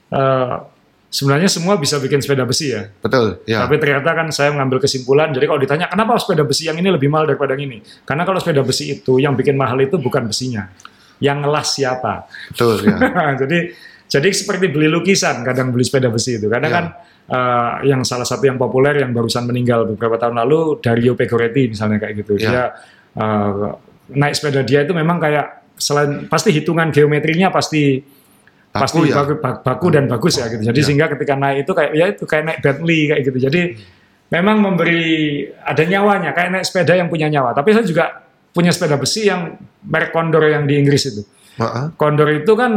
[0.09, 0.55] eh,
[1.17, 2.93] sebenarnya semua bisa bikin sepeda besi ya.
[3.01, 3.41] Betul.
[3.49, 3.65] Ya.
[3.65, 7.09] Tapi ternyata kan saya mengambil kesimpulan, jadi kalau ditanya kenapa sepeda besi yang ini lebih
[7.09, 7.81] mahal daripada yang ini?
[8.05, 10.69] Karena kalau sepeda besi itu yang bikin mahal itu bukan besinya,
[11.25, 12.29] yang ngelas siapa.
[12.53, 12.85] Betul.
[12.85, 12.97] Ya.
[13.41, 13.73] jadi
[14.07, 16.53] jadi seperti beli lukisan, kadang beli sepeda besi itu.
[16.53, 16.75] Karena Ya.
[16.77, 16.85] kan
[17.27, 21.97] eh, yang salah satu yang populer yang barusan meninggal beberapa tahun lalu Dario Pegoretti misalnya
[21.97, 22.37] kayak gitu.
[22.37, 22.45] Ya.
[22.45, 22.65] Dia
[23.17, 23.51] eh,
[24.13, 28.01] naik sepeda dia itu memang kayak selain pasti hitungan geometrinya pasti
[28.79, 29.15] Baku pasti ya?
[29.17, 30.63] baku, ba- baku dan bagus ya gitu.
[30.63, 30.85] Jadi Ya.
[30.85, 33.39] sehingga ketika naik itu kayak ya itu kayak naik Bentley kayak gitu.
[33.41, 33.61] Jadi
[34.27, 35.05] memang memberi
[35.57, 37.53] ada nyawanya kayak naik sepeda yang punya nyawa.
[37.53, 38.05] Tapi saya juga
[38.51, 41.23] punya sepeda besi yang merek Condor yang di Inggris itu.
[41.95, 42.73] Condor itu kan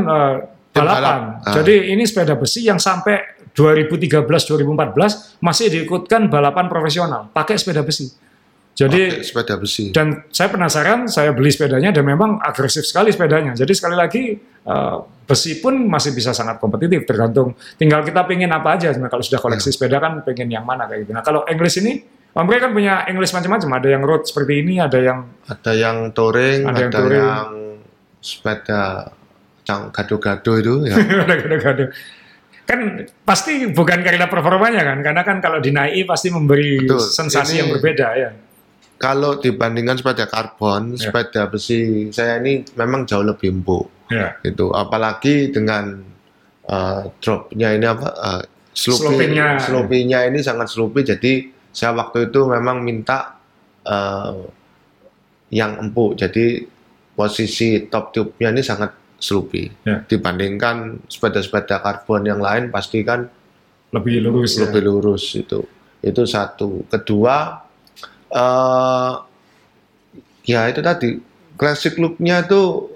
[0.70, 1.02] Tim balapan.
[1.02, 1.20] balap.
[1.44, 1.54] Ah.
[1.58, 8.08] Jadi ini sepeda besi yang sampai 2013-2014 masih diikutkan balapan profesional pakai sepeda besi.
[8.80, 9.92] Jadi Pakai sepeda besi.
[9.92, 13.52] dan saya penasaran, saya beli sepedanya dan memang agresif sekali sepedanya.
[13.52, 18.80] Jadi sekali lagi eh, besi pun masih bisa sangat kompetitif tergantung tinggal kita pengen apa
[18.80, 18.88] aja.
[18.90, 19.44] Sebenarnya kalau sudah Ya.
[19.44, 21.12] koleksi sepeda kan pengen yang mana kayak gitu.
[21.12, 23.70] Nah kalau English ini, Om Ray kan punya English macam-macam.
[23.76, 27.20] Ada yang road seperti ini, ada yang Ada yang touring, Ada ada, yang touring.
[27.20, 27.50] yang
[28.20, 29.12] sepeda
[29.64, 30.96] cang gado-gado itu ya.
[31.26, 31.84] ada gado-gado.
[32.64, 32.80] Kan
[33.26, 37.02] pasti bukan karena performanya kan, karena kan kalau dinaiki pasti memberi Betul.
[37.02, 38.30] sensasi Ini- yang berbeda ya.
[39.00, 41.08] Kalau dibandingkan sepeda karbon, Ya.
[41.08, 43.88] sepeda besi saya ini memang jauh lebih empuk.
[44.08, 44.36] Ya.
[44.42, 46.04] Itu apalagi dengan
[46.66, 49.48] uh, dropnya ini apa uh, sloopy- Slopingnya.
[49.58, 51.34] slopingnya ini sangat sloopy jadi
[51.70, 53.40] saya waktu itu memang minta
[53.84, 54.36] uh,
[55.50, 56.66] yang empuk jadi
[57.14, 60.04] posisi top tube-nya ini sangat sloopy Ya.
[60.04, 63.28] dibandingkan sepeda-sepeda karbon yang lain pasti kan
[63.90, 64.68] Lebih lurus ya.
[64.68, 65.66] lebih lurus itu
[66.00, 67.66] itu satu kedua
[68.30, 69.12] eh
[70.46, 71.10] ya itu tadi.
[71.54, 72.88] Classic look-nya tuh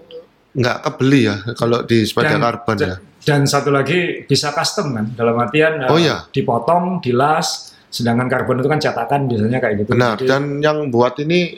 [0.54, 2.96] nggak kebeli ya kalau di sepeda Dan- karbon ya.
[3.24, 6.28] Dan satu lagi bisa custom kan, dalam artian eh, Oh, iya.
[6.28, 9.90] dipotong, dilas, sedangkan karbon itu kan cetakan biasanya kayak gitu.
[9.96, 10.20] benar.
[10.20, 11.56] Jadi, dan yang buat ini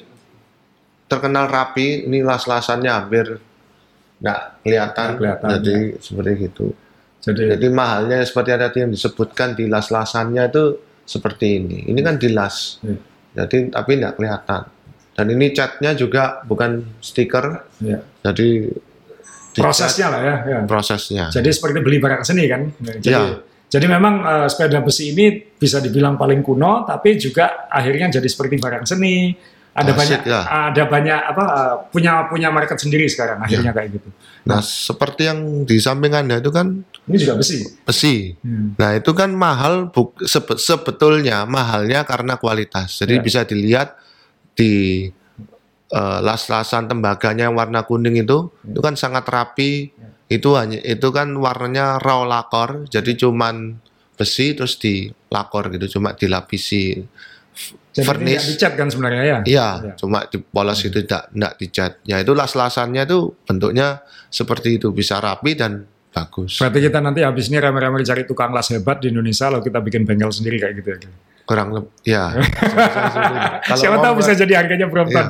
[1.06, 3.42] terkenal rapi ini las-lasannya hampir
[4.22, 6.66] nggak kelihatan, Nggak kelihatan, jadi seperti itu
[7.22, 10.64] jadi, jadi mahalnya seperti ada tadi yang disebutkan di las-lasannya itu
[11.02, 11.78] seperti ini.
[11.90, 12.98] Ini kan dilas Iya.
[13.36, 14.64] Jadi tapi nggak kelihatan
[15.16, 17.46] dan ini catnya juga bukan stiker
[17.84, 18.00] ya.
[18.24, 18.72] jadi
[19.56, 20.36] prosesnya lah ya.
[20.44, 20.60] ya.
[20.68, 22.68] prosesnya Jadi seperti beli barang seni kan.
[22.68, 23.40] Nah, Jadi, Ya.
[23.72, 28.60] jadi memang eh, sepeda besi ini bisa dibilang paling kuno, tapi juga akhirnya jadi seperti
[28.60, 29.32] barang seni.
[29.76, 30.42] Ada banyak, Klasik, ya.
[30.70, 31.44] ada banyak apa
[31.86, 34.08] punya punya market sendiri sekarang akhirnya kayak gitu.
[34.42, 37.60] nah seperti yang di samping anda itu kan Ini juga besi.
[37.82, 38.72] besi Hmm.
[38.74, 43.22] nah itu kan mahal buk- sebe- sebetulnya mahalnya karena kualitas jadi Ya.
[43.22, 44.00] bisa dilihat
[44.54, 45.12] di
[45.88, 49.92] eh, las-lasan tembaganya yang warna kuning itu itu kan sangat rapi
[50.26, 53.78] itu hanya itu kan warnanya raw lakor jadi cuman
[54.14, 57.04] besi terus dilakor gitu cuma dilapisi
[57.96, 58.28] Jadi Vernis.
[58.28, 59.40] tidak dicat kan sebenarnya ya.
[59.48, 59.94] Iya, Ya.
[59.96, 61.92] cuma dipoles itu tidak tidak dicat.
[62.04, 66.60] Ya itu las-lasannya tuh bentuknya seperti itu bisa rapi dan bagus.
[66.60, 70.04] Berarti kita nanti habis ini rame-rame cari tukang las hebat di Indonesia, lalu kita bikin
[70.04, 71.00] bengkel sendiri kayak gitu ya.
[71.46, 72.34] kurang lebih ya.
[73.70, 75.30] Kalau Siapa tahu bisa jadi harganya Brompton.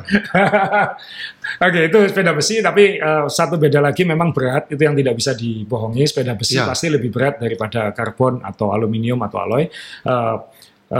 [1.60, 5.32] Oke, itu sepeda besi, tapi eh, satu beda lagi memang berat, itu yang tidak bisa
[5.32, 6.04] dibohongi.
[6.04, 6.64] Sepeda besi Ya.
[6.64, 9.68] pasti lebih berat daripada karbon atau aluminium atau alloy.
[9.68, 10.34] Eh,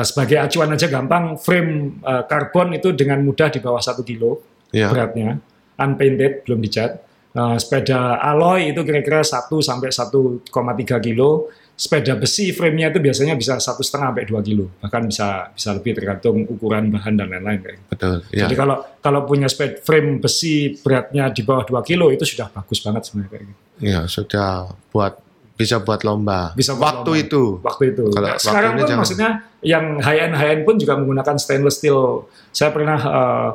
[0.03, 4.43] sebagai acuan aja gampang, frame eh, karbon itu dengan mudah di bawah satu kilo
[4.75, 4.91] ya.
[4.91, 5.39] beratnya,
[5.79, 7.07] unpainted, belum dicat.
[7.37, 11.53] Eh, sepeda alloy itu kira-kira 1 sampai 1,3 kilo.
[11.77, 15.93] Sepeda besi frame-nya itu biasanya bisa satu setengah sampai 2 kilo, bahkan bisa bisa lebih
[15.93, 17.61] tergantung ukuran bahan dan lain-lain.
[17.61, 17.87] kayak gitu.
[17.93, 18.15] Betul.
[18.33, 18.49] Ya.
[18.49, 22.81] Jadi kalau kalau punya sped frame besi beratnya di bawah 2 kilo itu sudah bagus
[22.81, 23.61] banget sebenarnya kayak gitu.
[23.85, 25.26] Ya, sudah buat
[25.57, 26.53] bisa buat lomba.
[26.53, 27.25] Bisa buat waktu lomba.
[27.25, 27.43] itu.
[27.61, 28.05] Waktu itu.
[28.11, 28.99] Kalau Nah, sekarang pun jangan.
[29.01, 29.29] maksudnya
[29.61, 32.25] yang high end high end pun juga menggunakan stainless steel.
[32.51, 33.49] Saya pernah eh,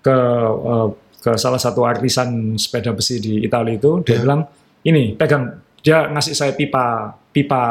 [0.00, 0.16] ke
[0.62, 0.88] eh,
[1.18, 4.22] ke salah satu artisan sepeda besi di Italia itu dia Ya.
[4.22, 4.46] bilang
[4.82, 7.62] ini pegang dia ngasih saya pipa pipa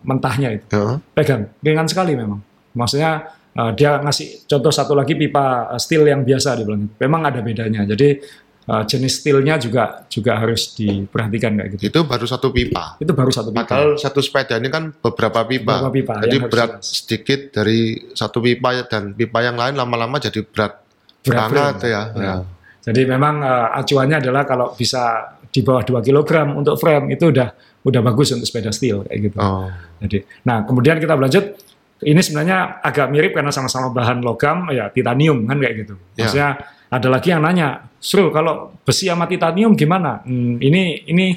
[0.00, 0.96] mentahnya itu Ya.
[1.12, 2.40] pegang ringan sekali memang
[2.72, 5.44] maksudnya eh, dia ngasih contoh satu lagi pipa
[5.76, 8.16] steel yang biasa dia bilang memang ada bedanya jadi
[8.62, 12.96] eh, jenis steelnya juga juga harus diperhatikan kayak gitu Itu baru satu pipa.
[12.98, 15.82] itu baru satu pipa Padahal satu sepeda ini kan beberapa pipa.
[15.82, 16.86] Beberapa pipa jadi harus berat jelas.
[16.86, 17.80] sedikit dari
[18.12, 20.82] satu pipa dan pipa yang lain lama-lama jadi berat
[21.22, 21.88] Berat banget ya.
[21.90, 22.02] Ya.
[22.18, 22.34] Ya.
[22.82, 27.48] Jadi memang eh, acuannya adalah kalau bisa di bawah 2 kg untuk frame itu udah
[27.82, 29.36] udah bagus untuk sepeda steel kayak gitu.
[29.38, 29.66] Oh,
[30.00, 31.58] Jadi, nah kemudian kita berlanjut.
[32.02, 35.94] Ini sebenarnya agak mirip karena sama-sama bahan logam, ya titanium kan kayak gitu.
[36.18, 36.26] Ya.
[36.26, 36.50] Maksudnya
[36.92, 40.20] ada lagi yang nanya, Srul kalau besi sama titanium gimana?
[40.28, 41.32] Hmm, ini ini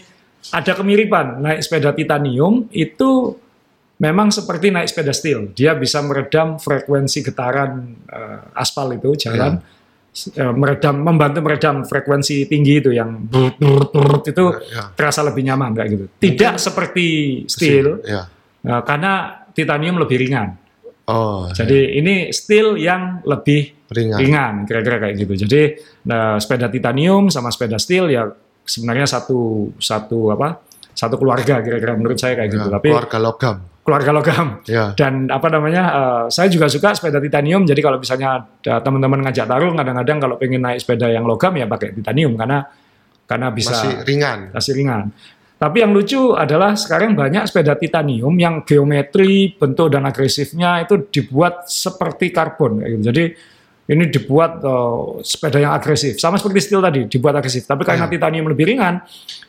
[0.51, 1.39] ada kemiripan.
[1.39, 3.39] Naik sepeda titanium itu
[4.03, 5.55] memang seperti naik sepeda steel.
[5.55, 7.71] Dia bisa meredam frekuensi getaran
[8.11, 9.63] eh, aspal itu jalan.
[10.15, 14.91] eh, meredam membantu meredam frekuensi tinggi itu yang brut, brut, brut, itu ya.
[14.95, 16.05] terasa lebih nyaman kayak gitu.
[16.19, 17.07] Tidak seperti
[17.47, 18.27] steel Ya.
[18.63, 20.64] eh, karena titanium lebih ringan.
[21.05, 24.17] Oh, Jadi ini steel yang lebih ringan.
[24.17, 25.45] ringan kira-kira kayak gitu.
[25.45, 25.61] Jadi
[26.03, 28.25] nah, sepeda titanium sama sepeda steel ya
[28.65, 30.65] sebenarnya satu satu apa?
[30.91, 32.65] Satu keluarga kira-kira menurut saya kayak gitu.
[32.65, 33.57] Ya, Tapi keluarga logam.
[33.85, 34.47] keluarga logam.
[34.65, 34.97] Ya.
[34.97, 35.83] Dan apa namanya?
[35.93, 37.69] eh, saya juga suka sepeda titanium.
[37.69, 41.93] Jadi kalau misalnya teman-teman ngajak taruh, kadang-kadang kalau pengen naik sepeda yang logam ya pakai
[41.93, 42.65] titanium karena
[43.25, 44.39] karena bisa Masih ringan.
[44.49, 45.03] masih ringan.
[45.55, 51.65] Tapi yang lucu adalah sekarang banyak sepeda titanium yang geometri, bentuk dan agresifnya itu dibuat
[51.65, 52.83] seperti karbon.
[52.83, 53.09] gitu.
[53.09, 53.23] Jadi
[53.85, 57.63] ini dibuat eh, sepeda yang agresif, sama seperti steel tadi dibuat agresif.
[57.63, 58.11] Tapi karena Ya.
[58.11, 58.99] titanium lebih ringan,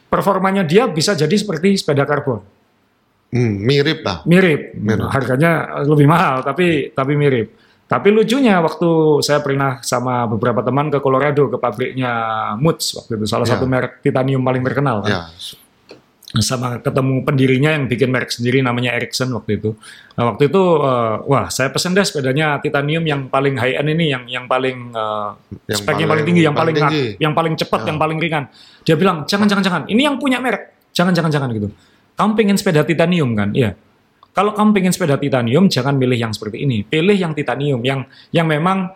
[0.06, 2.38] performanya dia bisa jadi seperti sepeda karbon.
[3.26, 4.22] Hmm, mirip lah.
[4.22, 5.10] Mirip, Mirip.
[5.10, 7.50] harganya lebih mahal tapi tapi mirip.
[7.86, 8.86] Tapi lucunya waktu
[9.22, 12.10] saya pernah sama beberapa teman ke Colorado ke pabriknya
[12.58, 13.54] Moods waktu itu salah Ya.
[13.54, 15.22] satu merek titanium paling terkenal kan Ya.
[16.40, 19.76] Sama ketemu pendirinya yang bikin merek sendiri namanya Ericsson waktu itu.
[20.14, 24.10] Nah, waktu itu eh, wah saya pesen deh sepedanya titanium yang paling high end ini
[24.10, 25.28] yang yang paling eh,
[25.70, 27.04] Yang speknya paling, paling- tinggi, yang paling paling tinggi.
[27.22, 27.86] yang paling cepat, Ya.
[27.88, 28.44] yang paling ringan.
[28.82, 31.68] Dia bilang jangan jangan jangan ini yang punya merek jangan jangan jangan gitu.
[32.16, 33.52] Kamu pengen sepeda titanium kan?
[33.52, 33.76] Iya.
[34.32, 38.44] Kalau kamu pengen sepeda titanium jangan milih yang seperti ini, pilih yang titanium yang yang
[38.44, 38.92] memang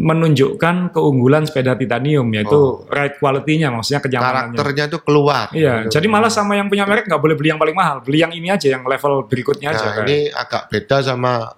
[0.00, 2.88] menunjukkan keunggulan sepeda titanium yaitu Oh.
[2.88, 4.56] ride quality-nya maksudnya kenyamanannya.
[4.56, 5.46] Karakternya itu keluar.
[5.52, 6.00] Iya, Gitu.
[6.00, 8.48] jadi malah sama yang punya merek nggak boleh beli yang paling mahal, beli yang ini
[8.48, 9.84] aja, yang level berikutnya aja.
[9.84, 10.04] Nah, kan.
[10.08, 11.52] ini agak beda sama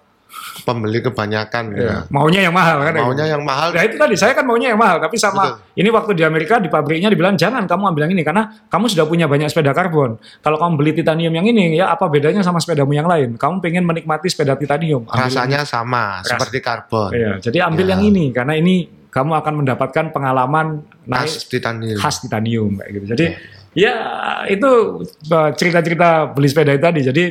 [0.61, 1.95] pembeli kebanyakan Iya, ya.
[2.07, 2.93] Maunya yang mahal kan?
[2.95, 3.73] Maunya yang mahal.
[3.73, 6.69] Nah itu tadi saya kan maunya yang mahal, tapi sama ini waktu di Amerika di
[6.69, 10.15] pabriknya dibilang jangan kamu ambil yang ini karena kamu sudah punya banyak sepeda karbon.
[10.39, 13.33] Kalau kamu beli titanium yang ini ya apa bedanya sama sepedamu yang lain?
[13.33, 15.03] Kamu pengen menikmati sepeda titanium?
[15.05, 17.09] Rasanya sama Ras- seperti karbon.
[17.09, 17.91] Iya, jadi ambil Ya.
[17.97, 18.75] yang ini karena ini
[19.09, 21.97] kamu akan mendapatkan pengalaman naik Khas titanium.
[21.97, 23.05] khas titanium kayak gitu.
[23.09, 23.25] Jadi
[23.73, 23.93] ya
[24.45, 24.69] itu
[25.27, 27.01] uh, cerita-cerita beli sepeda itu tadi.
[27.01, 27.23] Jadi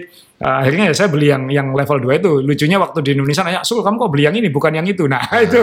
[0.42, 2.32] uh, akhirnya ya saya beli yang yang level 2 itu.
[2.42, 5.22] Lucunya waktu di Indonesia nanya, "Sul, kamu kok beli yang ini bukan yang itu?" Nah,
[5.46, 5.62] itu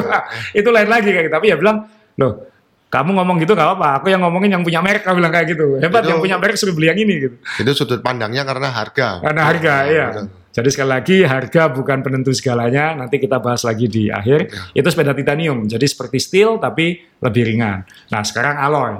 [0.56, 1.36] itu lain lagi kayak gitu.
[1.36, 1.84] Tapi ya bilang,
[2.18, 2.48] "Loh,
[2.89, 4.02] kamu ngomong gitu gak apa-apa.
[4.02, 5.78] Aku yang ngomongin yang punya merek, aku bilang kayak gitu.
[5.78, 7.36] Hebat Itu- yang punya merek suruh beli yang ini gitu.
[7.62, 9.22] Itu sudut pandangnya karena harga.
[9.22, 10.08] Karena harga, Ya, ya.
[10.10, 10.28] betul.
[10.50, 12.98] Jadi sekali lagi harga bukan penentu segalanya.
[12.98, 14.50] Nanti kita bahas lagi di akhir.
[14.50, 14.82] Ya.
[14.82, 15.70] Itu sepeda titanium.
[15.70, 17.86] Jadi seperti steel tapi lebih ringan.
[18.10, 18.98] Nah sekarang alloy.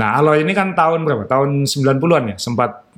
[0.00, 1.28] Nah alloy ini kan tahun berapa?
[1.28, 2.89] Tahun 90-an ya sempat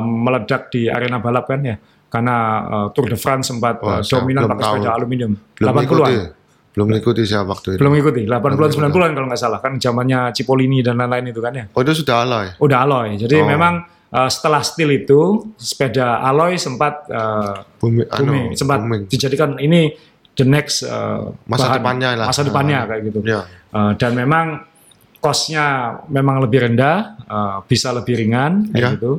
[0.00, 1.76] meledak di arena balap kan ya.
[2.06, 4.96] Karena uh, Tour de France sempat uh, Wah, saya dominan pakai sepeda tahu.
[4.98, 5.32] aluminium.
[5.56, 5.84] Belum 80-an.
[5.86, 6.14] ikuti.
[6.72, 7.78] Belum ikuti saya waktu itu.
[7.78, 8.22] Belum ikuti.
[8.24, 11.64] 80-an Belum 90-an kalau nggak salah kan zamannya Cipollini dan lain-lain itu kan ya.
[11.68, 12.46] Oh itu sudah alloy.
[12.58, 13.16] Udah alloy.
[13.16, 13.44] Jadi Oh.
[13.46, 13.74] memang
[14.08, 15.20] uh, setelah steel itu
[15.56, 19.02] sepeda alloy sempat uh, Bumi, booming, anu, sempat booming.
[19.06, 19.96] dijadikan ini
[20.32, 22.26] the next uh, Masa bahan, depannya lah.
[22.28, 22.88] masa depannya Ah.
[22.88, 23.20] kayak gitu.
[23.22, 23.40] Ya.
[23.68, 24.46] Uh, dan memang
[25.16, 25.64] cost-nya
[26.08, 28.88] memang lebih rendah, uh, bisa lebih ringan kayak Ya.
[28.96, 29.12] gitu.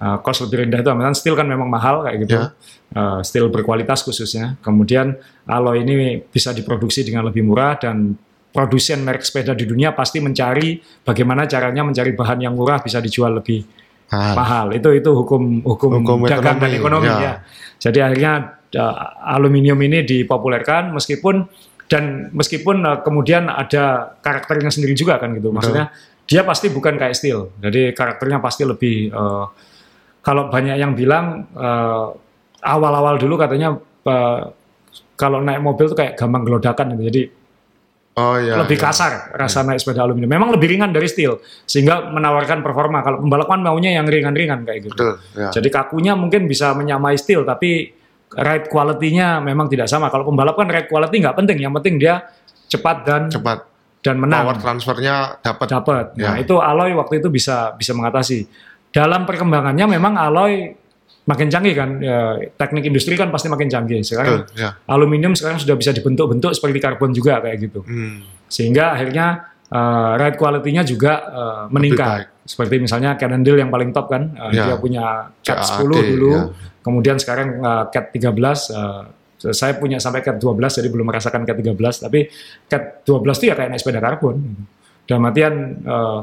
[0.00, 2.34] Uh, cost lebih rendah itu misalnya steel kan memang mahal kayak gitu.
[2.38, 2.50] Ya.
[2.94, 4.58] Uh, steel berkualitas khususnya.
[4.62, 8.14] Kemudian alloy ini bisa diproduksi dengan lebih murah dan
[8.54, 13.42] produsen merek sepeda di dunia pasti mencari bagaimana caranya mencari bahan yang murah bisa dijual
[13.42, 13.66] lebih
[14.14, 14.34] Mahal.
[14.38, 14.66] mahal.
[14.78, 17.18] Itu itu hukum hukum, Hukum dagang dan ekonomi, ekonomi ya.
[17.18, 17.34] ya.
[17.82, 18.32] Jadi akhirnya
[18.78, 18.94] uh,
[19.34, 21.50] aluminium ini dipopulerkan meskipun
[21.90, 25.50] dan meskipun uh, kemudian ada karakternya sendiri juga kan gitu.
[25.50, 25.90] Maksudnya
[26.24, 27.52] dia pasti bukan kayak steel.
[27.58, 29.50] Jadi karakternya pasti lebih uh,
[30.24, 32.16] kalau banyak yang bilang uh,
[32.64, 33.76] awal-awal dulu katanya
[34.08, 34.40] uh,
[35.14, 37.04] kalau naik mobil tuh kayak gampang gelodakan gitu.
[37.12, 37.22] Jadi
[38.14, 38.54] Oh iya.
[38.62, 38.84] lebih iya.
[38.86, 40.30] kasar rasa naik sepeda aluminium.
[40.30, 43.02] Memang lebih ringan dari steel sehingga menawarkan performa.
[43.02, 44.94] Kalau pembalap kan maunya yang ringan-ringan kayak gitu.
[44.94, 45.14] Betul.
[45.34, 45.50] Ya.
[45.50, 47.90] Jadi kakunya mungkin bisa menyamai steel tapi
[48.38, 50.14] ride quality-nya memang tidak sama.
[50.14, 52.22] Kalau pembalap kan ride quality nggak penting, yang penting dia
[52.70, 53.66] cepat dan Cepat.
[54.06, 54.46] dan menang.
[54.46, 55.66] Power transfernya dapat.
[55.74, 56.04] Dapat.
[56.14, 56.46] Nah, Ya.
[56.46, 58.46] itu alloy waktu itu bisa bisa mengatasi.
[58.94, 60.70] Dalam perkembangannya memang alloy
[61.26, 61.98] makin canggih kan.
[61.98, 64.00] Ya, teknik industri kan pasti makin canggih.
[64.00, 64.60] Sekarang Betul.
[64.60, 64.78] Ya.
[64.86, 67.82] aluminium sekarang sudah bisa dibentuk-bentuk seperti karbon juga kayak gitu.
[67.82, 68.22] Hmm.
[68.46, 72.30] Sehingga akhirnya eh, ride quality-nya juga eh, meningkat.
[72.44, 74.64] Seperti misalnya Cannondale yang paling top kan, eh, Ya.
[74.70, 76.42] dia punya Cat CAD, 10 dulu, ya.
[76.84, 79.02] kemudian sekarang eh, Cat 13, eh,
[79.50, 82.28] saya punya sampai Cat 12 jadi belum merasakan Cat 13, tapi
[82.64, 84.36] Cat 12 itu ya kayak naik sepeda karbon.
[85.08, 86.18] Dalam artian eh,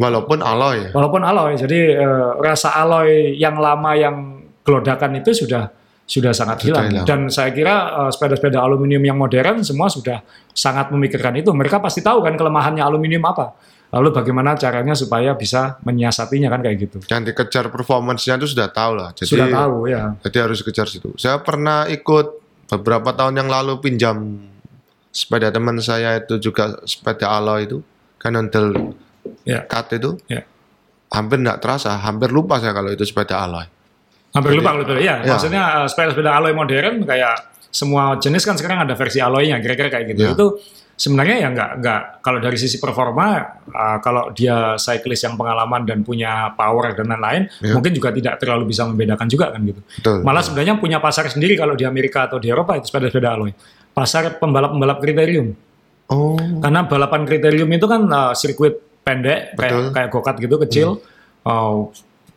[0.00, 0.88] Walaupun alloy.
[0.96, 4.16] walaupun alloy, jadi eh, rasa alloy yang lama yang
[4.64, 5.68] gelodakan itu sudah
[6.10, 6.86] sudah sangat Sudah hilang.
[6.90, 7.06] hilang.
[7.06, 11.52] Dan saya kira eh, sepeda-sepeda aluminium yang modern semua sudah sangat memikirkan itu.
[11.52, 13.54] Mereka pasti tahu kan kelemahannya aluminium apa.
[13.90, 16.98] Lalu bagaimana caranya supaya bisa menyiasatinya kan kayak gitu.
[17.10, 19.10] Yang dikejar performance-nya itu sudah tahu lah.
[19.18, 20.14] Jadi, sudah tahu ya.
[20.22, 21.10] Jadi harus kejar situ.
[21.18, 22.38] Saya pernah ikut
[22.70, 24.46] beberapa tahun yang lalu pinjam
[25.10, 27.82] sepeda teman saya itu juga sepeda alloy itu.
[28.20, 28.94] Cannondale
[29.44, 29.64] Ya.
[29.64, 30.16] Cut itu.
[30.26, 30.44] Ya.
[31.10, 31.96] Hampir nggak terasa.
[31.98, 33.66] Hampir lupa saya kalau itu sepeda alloy.
[34.30, 34.94] Hampir lupa kalau itu.
[35.02, 35.34] Ya, Ya.
[35.34, 40.06] maksudnya eh, sepeda-sepeda alloy modern kayak semua jenis kan sekarang ada versi alloynya, kira-kira kayak
[40.14, 40.22] gitu.
[40.22, 40.32] Ya.
[40.34, 40.46] Itu
[41.00, 46.04] sebenarnya ya nggak nggak kalau dari sisi performa eh, kalau dia cyclist yang pengalaman dan
[46.04, 47.72] punya power dan lain-lain Ya.
[47.72, 49.80] mungkin juga tidak terlalu bisa membedakan juga kan gitu.
[49.80, 50.16] Betul.
[50.22, 53.50] Malah sebenarnya punya pasar sendiri kalau di Amerika atau di Eropa itu sepeda-sepeda alloy.
[53.90, 55.50] Pasar pembalap-pembalap kriterium.
[56.10, 56.34] Oh.
[56.62, 59.82] Karena balapan kriterium itu kan uh, sirkuit pendek kayak Betul.
[59.82, 59.94] Hmm.
[59.96, 60.88] kayak go-kart gitu kecil.
[61.48, 61.88] uh,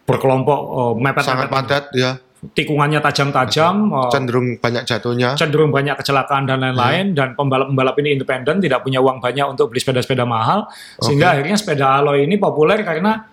[0.04, 2.20] berkelompok uh, mepet Sangat padat ya.
[2.44, 5.32] tikungannya tajam-tajam, uh, Cenderung banyak jatuhnya.
[5.40, 9.80] cenderung banyak kecelakaan dan lain-lain dan pembalap-pembalap ini independen tidak punya uang banyak untuk beli
[9.80, 10.68] sepeda-sepeda mahal
[11.00, 13.32] sehingga akhirnya sepeda alloy ini populer karena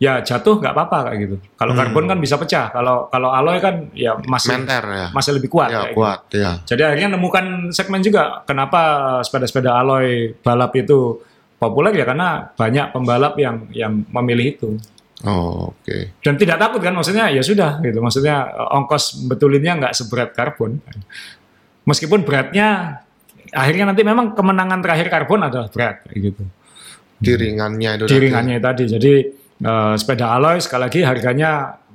[0.00, 1.36] ya jatuh nggak apa-apa kayak gitu.
[1.60, 5.06] Kalau karbon kan bisa pecah, kalau kalau alloy kan ya masih Menter ya.
[5.12, 5.68] masih lebih kuat.
[5.68, 5.96] Ya kayak gitu.
[6.00, 6.50] kuat ya.
[6.64, 8.80] Jadi akhirnya nemukan segmen juga kenapa
[9.24, 11.20] sepeda-sepeda alloy balap itu
[11.60, 14.70] populer ya karena banyak pembalap yang yang memilih itu
[15.20, 16.16] Oh, oke.
[16.24, 20.80] dan tidak takut kan maksudnya ya sudah gitu maksudnya uh, ongkos betulinnya nggak seberat karbon
[21.84, 23.00] meskipun beratnya
[23.50, 26.40] akhirnya nanti memang kemenangan terakhir karbon adalah berat gitu
[27.20, 28.56] Di ringannya itu di tadi.
[28.58, 29.12] tadi jadi
[29.60, 31.50] uh, sepeda alloy sekali lagi harganya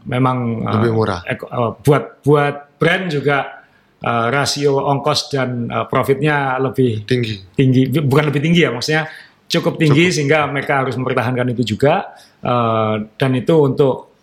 [0.06, 1.22] memang uh, Lebih murah.
[1.26, 3.66] eko- uh, buat buat brand juga
[4.06, 7.42] uh, rasio ongkos dan uh, profitnya lebih tinggi.
[7.58, 9.10] tinggi bukan lebih tinggi ya maksudnya
[9.46, 12.14] cukup tinggi sehingga mereka harus mempertahankan itu juga
[12.46, 14.14] Eh, dan itu untuk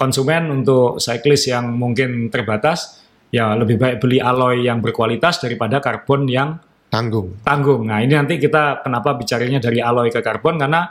[0.00, 6.24] konsumen untuk cyclist yang mungkin terbatas ya lebih baik beli alloy yang berkualitas daripada karbon
[6.24, 6.56] yang
[6.88, 7.36] Tanggung.
[7.44, 7.84] tanggung.
[7.84, 10.88] Nah ini nanti kita kenapa bicaranya dari alloy ke karbon karena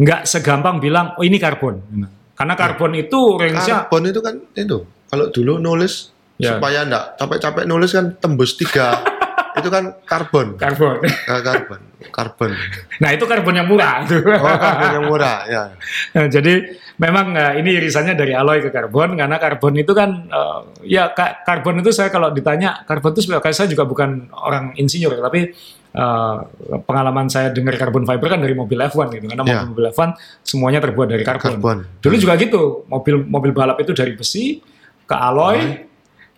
[0.00, 1.76] nggak segampang bilang oh ini karbon.
[2.32, 4.78] Karena karbon itu range-nya Karbon itu kan itu.
[5.12, 6.08] Kalau dulu nulis
[6.40, 6.56] Ya.
[6.56, 8.96] supaya enggak capek-capek nulis kan tembus tiga.
[9.60, 10.56] itu kan karbon.
[10.56, 11.04] karbon.
[11.28, 11.80] Karbon.
[12.08, 12.50] Karbon.
[12.98, 14.02] Nah itu karbon yang murah.
[14.42, 15.62] Oh, karbon yang murah ya.
[16.14, 16.54] Nah, jadi
[16.94, 21.42] memang eh, ini irisannya dari alloy ke karbon karena karbon itu kan eh, ya ka-
[21.42, 25.52] karbon itu saya kalau ditanya karbon itu sebenarnya saya juga bukan orang insinyur tapi
[25.92, 26.36] eh,
[26.82, 29.62] pengalaman saya dengar karbon fiber kan dari mobil F1 gitu karena Ya.
[29.62, 31.56] mobil F1 semuanya terbuat dari karbon.
[31.56, 31.78] Karbon.
[31.98, 34.58] Dulu juga gitu mobil mobil balap itu dari besi
[35.02, 35.88] ke alloy.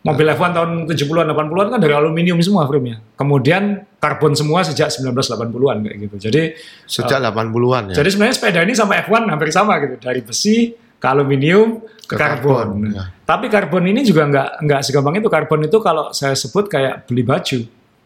[0.04, 3.00] Mobil F1 tahun 70-an 80-an kan dari aluminium semua frame-nya.
[3.16, 6.16] Kemudian karbon semua sejak 1980-an kayak gitu.
[6.28, 6.42] Jadi
[6.84, 7.94] Sejak 80-an ya.
[7.96, 12.20] jadi sebenarnya sepeda ini sama F1 hampir sama gitu, dari besi ke aluminium ke, Ke
[12.20, 12.84] karbon.
[12.84, 13.04] karbon, ya.
[13.24, 15.28] Tapi karbon ini juga nggak nggak segampang itu.
[15.32, 17.58] Karbon itu kalau saya sebut kayak beli baju,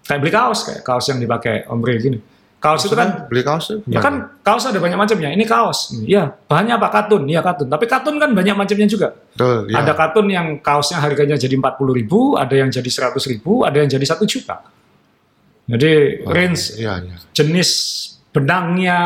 [0.07, 2.19] kayak beli kaos, kayak kaos yang dipakai ombre gini.
[2.59, 5.31] Kaos itu kan, beli kaos tuh ya kan kaos ada banyak macamnya.
[5.31, 7.71] Ini kaos, ya bahannya apa katun, iya katun.
[7.71, 9.15] Tapi katun kan banyak macamnya juga.
[9.15, 9.79] Betul, ya.
[9.79, 13.87] Ada katun yang kaosnya harganya jadi 40 ribu, ada yang jadi 100 ribu, ada yang
[13.87, 14.59] jadi satu juta.
[15.71, 17.17] Jadi Oh, range Iya, iya.
[17.31, 17.71] jenis
[18.35, 19.01] benangnya,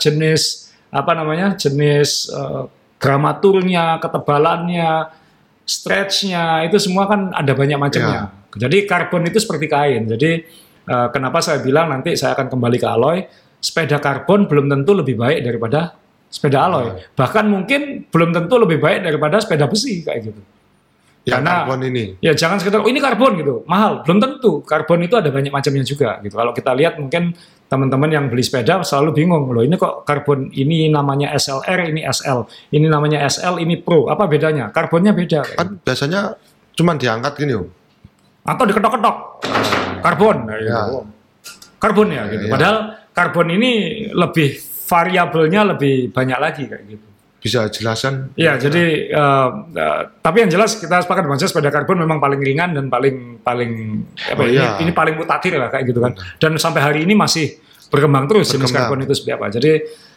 [0.00, 2.64] jenis apa namanya, jenis eh,
[2.98, 5.06] gramaturnya, ketebalannya,
[5.62, 8.32] stretchnya itu semua kan ada banyak macamnya.
[8.56, 10.08] Jadi karbon itu seperti kain.
[10.08, 10.42] Jadi
[10.88, 13.18] eh, kenapa saya bilang nanti saya akan kembali ke alloy,
[13.60, 15.94] sepeda karbon belum tentu lebih baik daripada
[16.32, 16.96] sepeda alloy.
[17.12, 20.40] Bahkan mungkin belum tentu lebih baik daripada sepeda besi kayak gitu.
[21.28, 22.04] Yang Karena- karbon ini.
[22.24, 24.00] Ya jangan sekedar oh ini karbon gitu, mahal.
[24.00, 24.64] Belum tentu.
[24.64, 26.34] Karbon itu ada banyak macamnya juga gitu.
[26.40, 27.36] Kalau kita lihat mungkin
[27.68, 32.48] teman-teman yang beli sepeda selalu bingung loh ini kok karbon ini namanya SLR ini SL
[32.72, 36.32] ini namanya SL ini Pro apa bedanya karbonnya beda Kan biasanya
[36.72, 37.68] cuma diangkat gini, Om.
[38.48, 39.16] atau diketok-ketok
[40.00, 40.56] karbon Ya.
[40.58, 40.98] gitu.
[41.78, 42.52] karbon ya gitu Ya.
[42.52, 42.76] padahal
[43.12, 43.70] karbon ini
[44.10, 44.48] lebih
[44.88, 47.06] variabelnya lebih banyak lagi kayak gitu
[47.38, 48.34] Bisa jelaskan?
[48.34, 48.82] Iya, jadi
[49.14, 53.38] eh, eh, tapi yang jelas kita sepakat bahwa sepeda karbon memang paling ringan dan paling
[53.46, 54.70] paling apa Oh, ya, ini, iya.
[54.82, 56.18] ini paling mutakhir lah kayak gitu kan.
[56.42, 57.54] Dan sampai hari ini masih
[57.94, 58.90] berkembang terus jenis Berkembang.
[58.90, 59.46] karbon itu seperti apa.
[59.54, 59.70] Jadi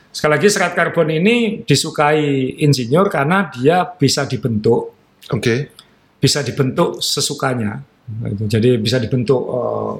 [0.09, 2.25] sekali lagi serat karbon ini disukai
[2.57, 4.97] insinyur karena dia bisa dibentuk,
[5.29, 5.69] Oke.
[6.17, 7.85] bisa dibentuk sesukanya.
[8.27, 8.43] Gitu.
[8.47, 9.91] Jadi bisa dibentuk eh,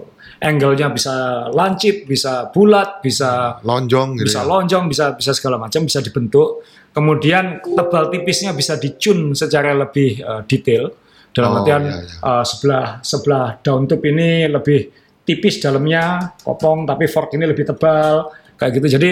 [0.42, 4.26] angle-nya bisa lancip, bisa bulat, bisa Lonjong gitu.
[4.28, 4.48] bisa ya.
[4.48, 6.66] lonjong, bisa bisa segala macam, bisa dibentuk.
[6.92, 10.92] Kemudian tebal tipisnya bisa dicun secara lebih eh, detail.
[11.32, 12.18] Dalam Oh, artian iya, iya.
[12.20, 14.92] eh, sebelah sebelah daun tube ini lebih
[15.24, 18.28] tipis dalamnya, kopong, tapi fork ini lebih tebal,
[18.60, 18.98] kayak gitu.
[19.00, 19.12] Jadi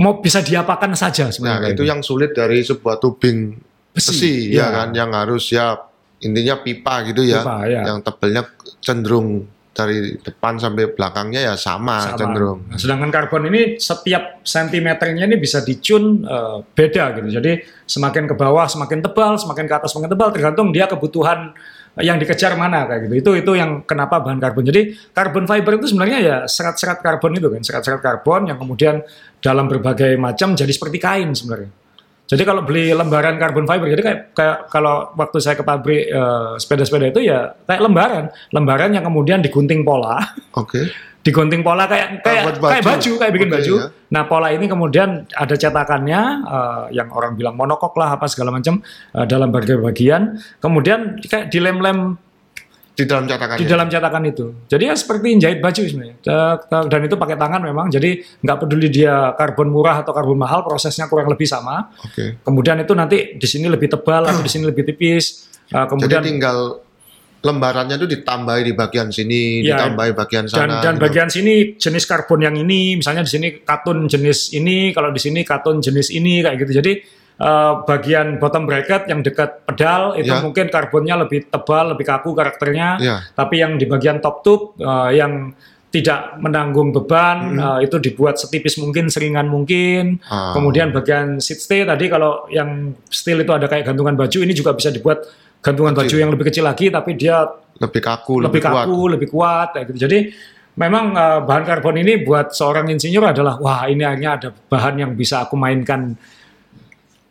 [0.00, 1.74] mau bisa diapakan saja Nah, sebenarnya.
[1.74, 3.54] itu yang sulit dari sebuah tubing
[3.90, 4.66] Besi, besi, iya.
[4.66, 5.74] ya kan, yang harus ya
[6.20, 7.80] intinya pipa gitu ya, Pipa, ya.
[7.88, 8.42] yang tebelnya
[8.80, 12.18] cenderung dari depan sampai belakangnya ya sama, Sama.
[12.18, 12.58] cenderung.
[12.68, 17.28] Nah, sedangkan karbon ini setiap sentimeternya ini bisa dicun eh, beda gitu.
[17.40, 17.52] Jadi
[17.86, 21.54] semakin ke bawah semakin tebal, semakin ke atas semakin tebal tergantung dia kebutuhan
[21.98, 23.14] yang dikejar mana kayak gitu.
[23.18, 24.66] Itu itu yang kenapa bahan karbon.
[24.68, 29.00] Jadi karbon fiber itu sebenarnya ya serat-serat karbon itu kan, serat-serat karbon yang kemudian
[29.40, 31.70] dalam berbagai macam jadi seperti kain sebenarnya.
[32.30, 36.52] Jadi kalau beli lembaran karbon fiber, jadi kayak, kayak kalau waktu saya ke pabrik eh,
[36.62, 38.24] sepeda-sepeda itu ya kayak lembaran,
[38.54, 40.22] lembaran yang kemudian digunting pola,
[40.54, 40.86] Oke.
[41.26, 42.70] digunting pola kayak kayak buat baju.
[42.70, 43.74] kayak baju kayak bikin Oke, baju.
[43.74, 43.86] ya.
[44.14, 48.78] Nah pola ini kemudian ada cetakannya eh, yang orang bilang monokok lah apa segala macam
[49.18, 50.38] eh, dalam berbagai bagian.
[50.62, 52.14] Kemudian kayak dilem-lem
[53.00, 53.60] Di dalam cetakannya.
[53.60, 54.46] di dalam cetakan itu.
[54.68, 56.16] Jadi ya seperti jahit baju sebenarnya.
[56.68, 57.86] Dan itu pakai tangan memang.
[57.88, 58.10] Jadi
[58.44, 61.88] nggak peduli dia karbon murah atau karbon mahal, prosesnya kurang lebih sama.
[62.04, 62.38] Oke.
[62.44, 65.48] Kemudian itu nanti di sini lebih tebal atau di sini lebih tipis.
[65.70, 66.58] Eh, Jadi kemudian tinggal
[67.40, 70.84] lembarannya itu ditambahi di bagian sini, Ya, ditambahi bagian dan sana.
[70.84, 71.04] dan gitu.
[71.08, 75.40] bagian sini jenis karbon yang ini misalnya di sini katun jenis ini kalau di sini
[75.40, 76.92] katun jenis ini kayak gitu jadi
[77.40, 80.44] eh, bagian bottom bracket yang dekat pedal itu Ya.
[80.44, 83.16] mungkin karbonnya lebih tebal lebih kaku karakternya Ya.
[83.32, 85.56] tapi yang di bagian top tube eh, yang
[85.90, 90.52] tidak menanggung beban eh, itu dibuat setipis mungkin seringan mungkin Ah.
[90.54, 94.70] kemudian bagian seat stay tadi kalau yang steel itu ada kayak gantungan baju ini juga
[94.70, 95.24] bisa dibuat
[95.60, 96.20] gantungan baju Kecil.
[96.20, 97.44] yang lebih kecil lagi tapi dia
[97.80, 98.84] lebih kaku, lebih lebih, kuat.
[98.84, 99.98] kaku, lebih kuat kayak gitu.
[100.04, 100.18] Jadi
[100.76, 105.12] memang eh, bahan karbon ini buat seorang insinyur adalah wah ini akhirnya ada bahan yang
[105.16, 106.12] bisa aku mainkan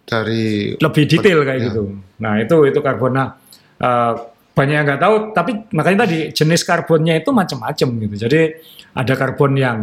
[0.10, 1.66] Dari lebih detail kayak Ya.
[1.70, 1.84] gitu.
[2.18, 3.14] Nah itu itu karbon.
[3.14, 3.38] Nah
[3.78, 4.14] eh,
[4.58, 8.16] banyak yang nggak tahu, tapi makanya tadi jenis karbonnya itu macam-macam gitu.
[8.28, 8.42] Jadi
[8.92, 9.80] ada karbon yang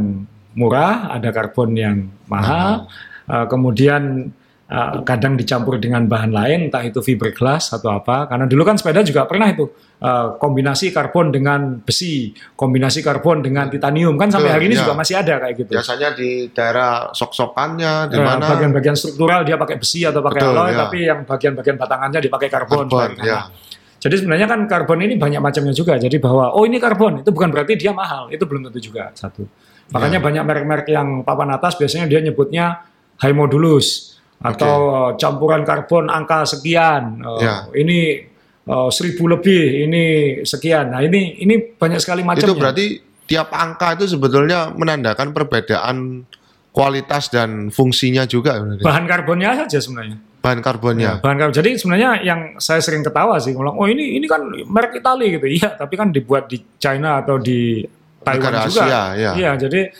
[0.52, 1.96] murah, ada karbon yang
[2.28, 2.90] mahal,
[3.30, 4.28] eh, kemudian
[4.66, 8.26] eh, kadang dicampur dengan bahan lain, entah itu fiberglass atau apa.
[8.26, 9.70] Karena dulu kan sepeda juga pernah itu
[10.02, 14.86] eh, kombinasi karbon dengan besi, kombinasi karbon dengan titanium kan sampai hari ini ya.
[14.86, 15.70] juga masih ada kayak gitu.
[15.74, 20.52] biasanya di daerah sok-sokannya di Eh, mana bagian-bagian struktural dia pakai besi atau pakai Betul,
[20.54, 20.78] alloy, ya.
[20.82, 22.86] tapi yang bagian-bagian batangannya dipakai karbon.
[22.90, 23.48] karbon, ya.
[23.96, 25.96] Jadi sebenarnya kan karbon ini banyak macamnya juga.
[25.96, 28.28] Jadi bahwa oh ini karbon itu bukan berarti dia mahal.
[28.28, 29.42] Itu belum tentu juga satu.
[29.90, 32.86] Makanya banyak merek-merek yang papan atas biasanya dia nyebutnya
[33.22, 37.24] high modulus atau uh, campuran karbon angka sekian.
[37.24, 37.54] Uh, Ya.
[37.72, 38.28] Ini
[38.68, 40.04] uh, seribu lebih, ini
[40.44, 40.92] sekian.
[40.92, 42.48] Nah ini ini banyak sekali macamnya.
[42.48, 42.86] Itu berarti
[43.26, 46.22] tiap angka itu sebetulnya menandakan perbedaan
[46.70, 50.20] kualitas dan fungsinya juga bahan karbonnya saja sebenarnya.
[50.44, 51.18] bahan karbonnya.
[51.18, 51.54] Ya, bahan karbon.
[51.58, 55.46] Jadi sebenarnya yang saya sering ketawa sih, ngomong, oh ini ini kan merek Itali gitu.
[55.58, 57.82] Iya, tapi kan dibuat di China atau di
[58.22, 58.82] Taiwan Negara juga.
[58.86, 59.30] Asia, ya.
[59.34, 59.90] Iya, jadi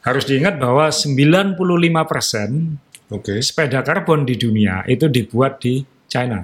[0.00, 2.80] harus diingat bahwa 95%
[3.12, 3.44] Oke.
[3.44, 6.40] sepeda karbon di dunia itu dibuat di China.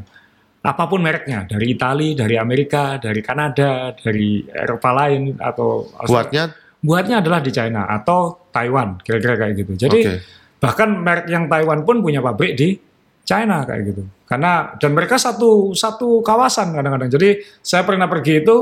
[0.58, 6.44] Apa pun mereknya, dari Itali, dari Amerika, dari Kanada, dari Eropa lain atau Buatnya
[6.78, 9.72] buatnya adalah di China atau Taiwan, kira-kira kayak gitu.
[9.74, 10.14] Jadi Oke.
[10.62, 12.78] bahkan merek yang Taiwan pun punya pabrik di
[13.24, 14.02] China kayak gitu.
[14.28, 17.10] Karena dan mereka satu satu kawasan kadang-kadang.
[17.10, 18.56] Jadi saya pernah pergi itu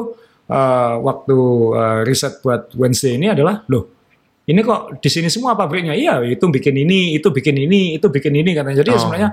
[0.48, 1.38] eh, waktu
[1.74, 3.95] eh, riset buat Wednesday ini adalah loh
[4.46, 8.30] ini kok di sini semua pabriknya iya itu bikin ini itu bikin ini itu bikin
[8.30, 8.78] ini katanya.
[8.80, 9.00] Jadi Oh.
[9.02, 9.30] sebenarnya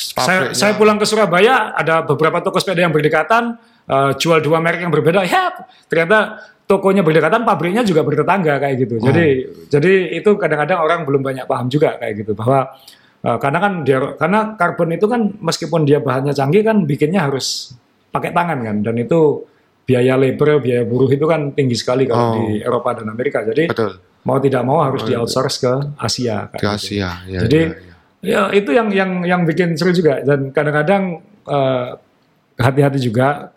[0.00, 0.56] Saya, pabriknya.
[0.56, 4.92] saya pulang ke Surabaya ada beberapa toko sepeda yang berdekatan eh, jual dua merek yang
[4.92, 5.20] berbeda.
[5.28, 5.52] Ya
[5.90, 8.94] ternyata tokonya berdekatan, pabriknya juga bertetangga kayak gitu.
[8.96, 9.04] Oh.
[9.04, 9.26] Jadi
[9.68, 12.72] jadi itu kadang-kadang orang belum banyak paham juga kayak gitu bahwa
[13.20, 17.76] eh, karena kan dia karena karbon itu kan meskipun dia bahannya canggih kan bikinnya harus
[18.10, 19.44] pakai tangan kan dan itu
[19.84, 22.34] biaya labor, biaya buruh itu kan tinggi sekali kalau Oh.
[22.46, 23.42] di Eropa dan Amerika.
[23.42, 26.44] Jadi betul mau tidak mau harus di outsource ke Asia.
[26.52, 26.66] di gitu.
[26.68, 27.94] Asia ya, Jadi ya, ya.
[28.20, 31.88] ya itu yang yang yang bikin seru juga dan kadang-kadang eh,
[32.60, 33.48] hati-hati juga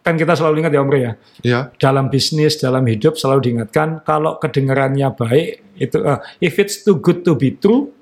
[0.00, 1.12] kan kita selalu ingat ya Om ya
[1.44, 6.96] ya dalam bisnis dalam hidup selalu diingatkan kalau kedengarannya baik itu eh, if it's too
[6.96, 7.92] good to be true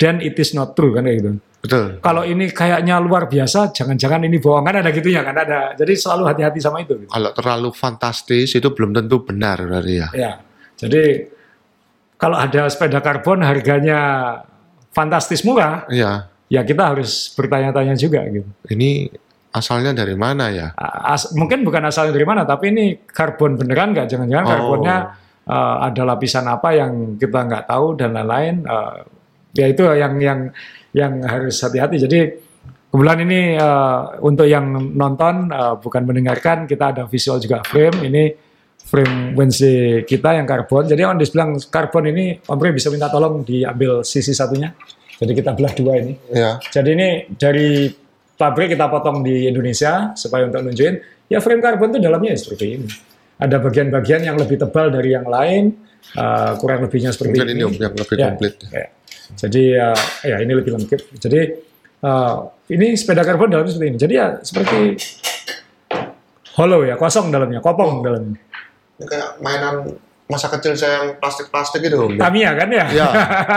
[0.00, 1.30] then it is not true kan kayak gitu.
[1.62, 5.72] Betul Kalau ini kayaknya luar biasa jangan-jangan ini bohong kan ada gitunya kan ada.
[5.72, 6.98] Jadi selalu hati-hati sama itu.
[6.98, 7.08] gitu.
[7.08, 10.32] kalau terlalu fantastis itu belum tentu benar berarti ya Ya.
[10.74, 11.30] Jadi
[12.16, 14.00] kalau ada sepeda karbon harganya
[14.90, 18.46] fantastis murah Iya, ya kita harus bertanya-tanya juga gitu.
[18.68, 19.06] ini
[19.50, 20.72] asalnya dari mana ya?
[20.76, 24.08] As- mungkin bukan asalnya dari mana, tapi ini karbon beneran nggak?
[24.08, 24.50] Jangan-jangan Oh.
[24.50, 24.96] karbonnya
[25.44, 28.64] uh, ada lapisan apa yang kita nggak tahu dan lain-lain.
[28.64, 29.04] Uh,
[29.52, 30.40] ya itu yang yang
[30.92, 31.96] yang harus hati-hati.
[32.00, 32.20] Jadi
[32.92, 38.04] kebetulan ini uh, untuk yang nonton uh, bukan mendengarkan, kita ada visual juga frame.
[38.08, 38.24] Ini
[38.82, 40.84] frame Wednesday kita yang karbon.
[40.84, 44.74] Jadi on bilang karbon ini, Om Rey bisa minta tolong diambil sisi satunya.
[45.22, 46.18] Jadi kita belah dua ini.
[46.34, 47.86] Ya, Jadi ini dari
[48.34, 50.98] pabrik kita potong di Indonesia supaya untuk nunjukin
[51.30, 52.88] ya frame karbon itu dalamnya ya seperti ini.
[53.38, 55.74] Ada bagian-bagian yang lebih tebal dari yang lain,
[56.18, 57.58] uh, kurang lebihnya seperti mungkin ini.
[57.58, 58.54] ini om yang lebih Ya, komplit.
[58.66, 58.86] ya.
[59.36, 61.00] Jadi uh, ya ini lebih lengkap.
[61.18, 61.40] Jadi
[62.02, 62.34] uh,
[62.68, 63.98] ini sepeda karbon dalamnya seperti ini.
[63.98, 64.78] Jadi ya seperti
[66.56, 68.36] hollow ya, kosong dalamnya, kopong dalamnya.
[69.00, 69.96] Ini kayak mainan
[70.28, 72.16] masa kecil saya yang plastik-plastik itu om.
[72.16, 72.86] Tamiya kan ya.
[72.88, 73.06] Ya.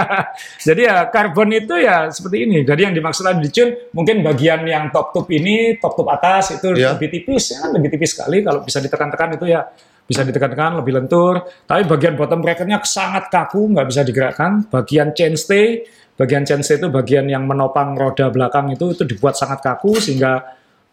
[0.68, 2.68] Jadi ya karbon itu ya seperti ini.
[2.68, 6.76] Jadi yang dimaksud tadi dicun mungkin bagian yang top top ini, top top atas itu
[6.76, 6.92] Ya.
[6.96, 8.44] lebih tipis, ya kan lebih tipis sekali.
[8.44, 9.64] Kalau bisa ditekan-tekan itu ya
[10.06, 11.46] bisa ditekan-tekan lebih lentur.
[11.66, 14.66] Tapi bagian bottom bracketnya sangat kaku, nggak bisa digerakkan.
[14.70, 15.86] Bagian chainstay,
[16.16, 20.46] bagian chainstay itu bagian yang menopang roda belakang itu itu dibuat sangat kaku sehingga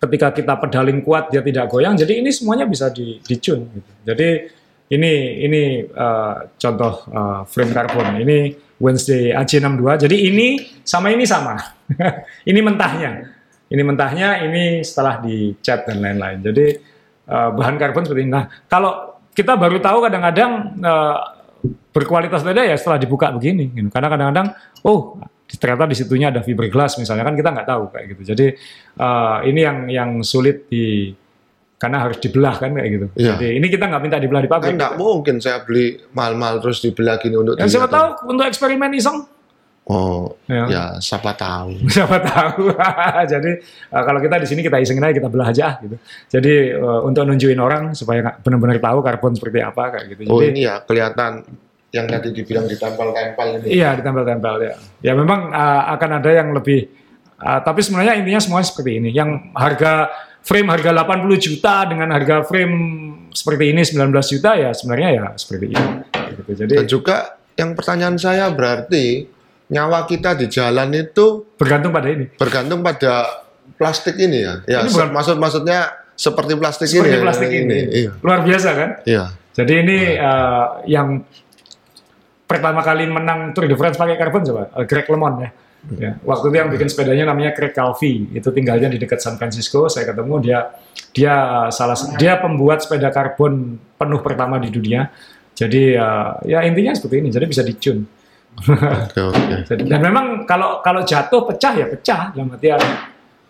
[0.02, 1.94] ketika kita pedaling kuat dia tidak goyang.
[1.94, 3.60] Jadi ini semuanya bisa di, dicun.
[3.70, 3.92] Gitu.
[4.02, 4.28] Jadi
[4.92, 5.12] ini
[5.46, 8.18] ini uh, contoh uh, frame karbon.
[8.18, 8.38] Ini
[8.82, 10.08] Wednesday AC62.
[10.08, 11.54] Jadi ini sama ini sama.
[12.50, 13.40] ini mentahnya.
[13.72, 16.44] Ini mentahnya, ini setelah dicat dan lain-lain.
[16.44, 16.66] Jadi
[17.28, 18.32] uh, bahan karbon seperti ini.
[18.32, 20.52] Nah, kalau kita baru tahu kadang-kadang
[20.82, 21.18] uh,
[21.92, 23.70] berkualitas beda ya setelah dibuka begini.
[23.70, 23.88] Gitu.
[23.92, 24.56] Karena kadang-kadang,
[24.86, 25.20] oh
[25.52, 28.22] ternyata di situnya ada fiberglass misalnya kan kita nggak tahu kayak gitu.
[28.32, 28.46] Jadi
[29.00, 31.12] uh, ini yang yang sulit di
[31.76, 33.06] karena harus dibelah kan kayak gitu.
[33.18, 33.34] Iya.
[33.34, 34.70] Jadi ini kita nggak minta dibelah di pabrik.
[34.70, 38.94] Kan nggak mungkin saya beli mahal-mahal terus dibelah gini untuk Ya, siapa tahu untuk eksperimen
[38.94, 39.26] iseng.
[39.82, 40.64] Oh, Ya.
[40.70, 41.74] ya siapa tahu.
[41.94, 42.70] Siapa tahu.
[43.34, 43.50] Jadi
[43.90, 45.98] uh, kalau kita di sini kita isengin aja kita belah aja gitu.
[46.30, 50.20] Jadi uh, untuk nunjukin orang supaya benar-benar tahu karbon seperti apa kayak gitu.
[50.30, 51.42] Oh Jadi ini ya kelihatan
[51.92, 53.66] yang tadi dibilang ditempel-tempel ini.
[53.74, 54.74] iya ditempel-tempel ya.
[55.02, 56.86] Ya memang uh, akan ada yang lebih
[57.42, 59.10] uh, tapi sebenarnya intinya semuanya seperti ini.
[59.10, 59.92] Yang harga
[60.46, 62.74] frame harga 80 juta dengan harga frame
[63.34, 65.86] seperti ini 19 juta ya sebenarnya ya seperti ini.
[66.38, 66.52] Gitu.
[66.54, 67.16] Jadi Dan juga
[67.58, 69.26] yang pertanyaan saya berarti
[69.72, 72.28] nyawa kita di jalan itu bergantung pada ini.
[72.36, 73.12] bergantung pada
[73.74, 74.54] plastik ini ya.
[74.68, 75.78] Ya, Ini bukan- maksud maksudnya
[76.12, 77.16] seperti plastik Seperti ini.
[77.16, 77.78] ya, plastik ini.
[77.88, 78.10] Iya.
[78.20, 78.90] Luar biasa kan?
[79.08, 79.24] Iya.
[79.52, 81.24] Jadi ini eh, yang
[82.44, 85.50] pertama kali menang Tour de France pakai karbon coba, eh, Greg LeMond ya.
[85.82, 89.90] Ya, waktu itu yang bikin sepedanya namanya Craig Calvi, itu tinggalnya di dekat San Francisco.
[89.90, 90.70] Saya ketemu dia,
[91.10, 91.34] dia
[91.74, 95.10] salah dia pembuat sepeda karbon penuh pertama di dunia.
[95.58, 98.06] Jadi eh, ya intinya seperti ini, jadi bisa dicun.
[98.58, 99.56] Oke.
[99.66, 102.78] Jadi- Dan memang kalau kalau jatuh pecah ya pecah, dalam artian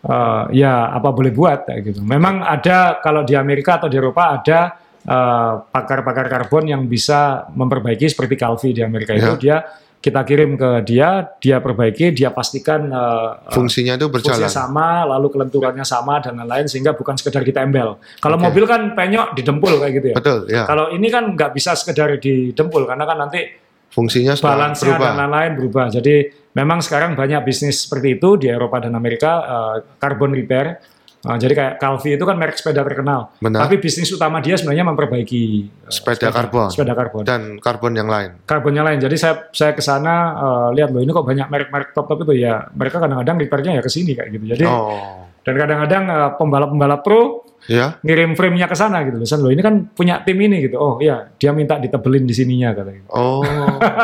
[0.03, 2.01] eh, ya apa boleh buat kayak gitu.
[2.01, 4.61] Memang ada kalau di Amerika atau di Eropa ada
[5.03, 9.39] eh, pakar-pakar karbon yang bisa memperbaiki seperti Calvi di Amerika itu Ya.
[9.39, 9.57] dia
[10.03, 14.51] kita kirim ke dia, dia perbaiki, dia pastikan eh, Fungsinya itu fungsinya berjalan.
[14.51, 18.03] sama, lalu kelenturannya sama dan lain-lain sehingga bukan sekedar ditempel.
[18.19, 18.45] Kalau Oke.
[18.45, 20.17] mobil kan penyok didempul kayak gitu ya.
[20.19, 20.67] Betul, ya.
[20.67, 23.62] Kalau ini kan nggak bisa sekedar didempul karena kan nanti
[23.93, 25.05] Fungsinya sudah balance berubah.
[25.05, 25.86] dan lain-lain berubah.
[25.93, 26.14] Jadi
[26.53, 30.80] memang sekarang banyak bisnis seperti itu di Eropa dan Amerika eh, carbon repair.
[31.22, 33.30] Eh, jadi kayak Calvi itu kan merek sepeda terkenal.
[33.38, 33.68] Benar.
[33.68, 35.43] Tapi bisnis utama dia sebenarnya memperbaiki
[35.86, 36.66] eh, Sepeda karbon.
[36.66, 37.22] sepeda karbon.
[37.22, 38.43] Dan karbon yang lain.
[38.43, 38.99] Karbonnya lain.
[38.99, 42.64] Jadi saya saya ke sana eh, lihat loh ini kok banyak merek-merek top-top itu ya.
[42.72, 44.45] Mereka kadang-kadang repairnya ya ke sini kayak gitu.
[44.51, 46.05] Jadi Oh, dan kadang-kadang
[46.40, 47.99] pembalap-pembalap pro ya.
[48.03, 49.19] ngirim frame-nya ke sana gitu.
[49.21, 50.77] Loh, loh ini kan punya tim ini gitu.
[50.79, 53.03] Oh iya, dia minta ditebelin di sininya katanya.
[53.13, 53.43] Oh,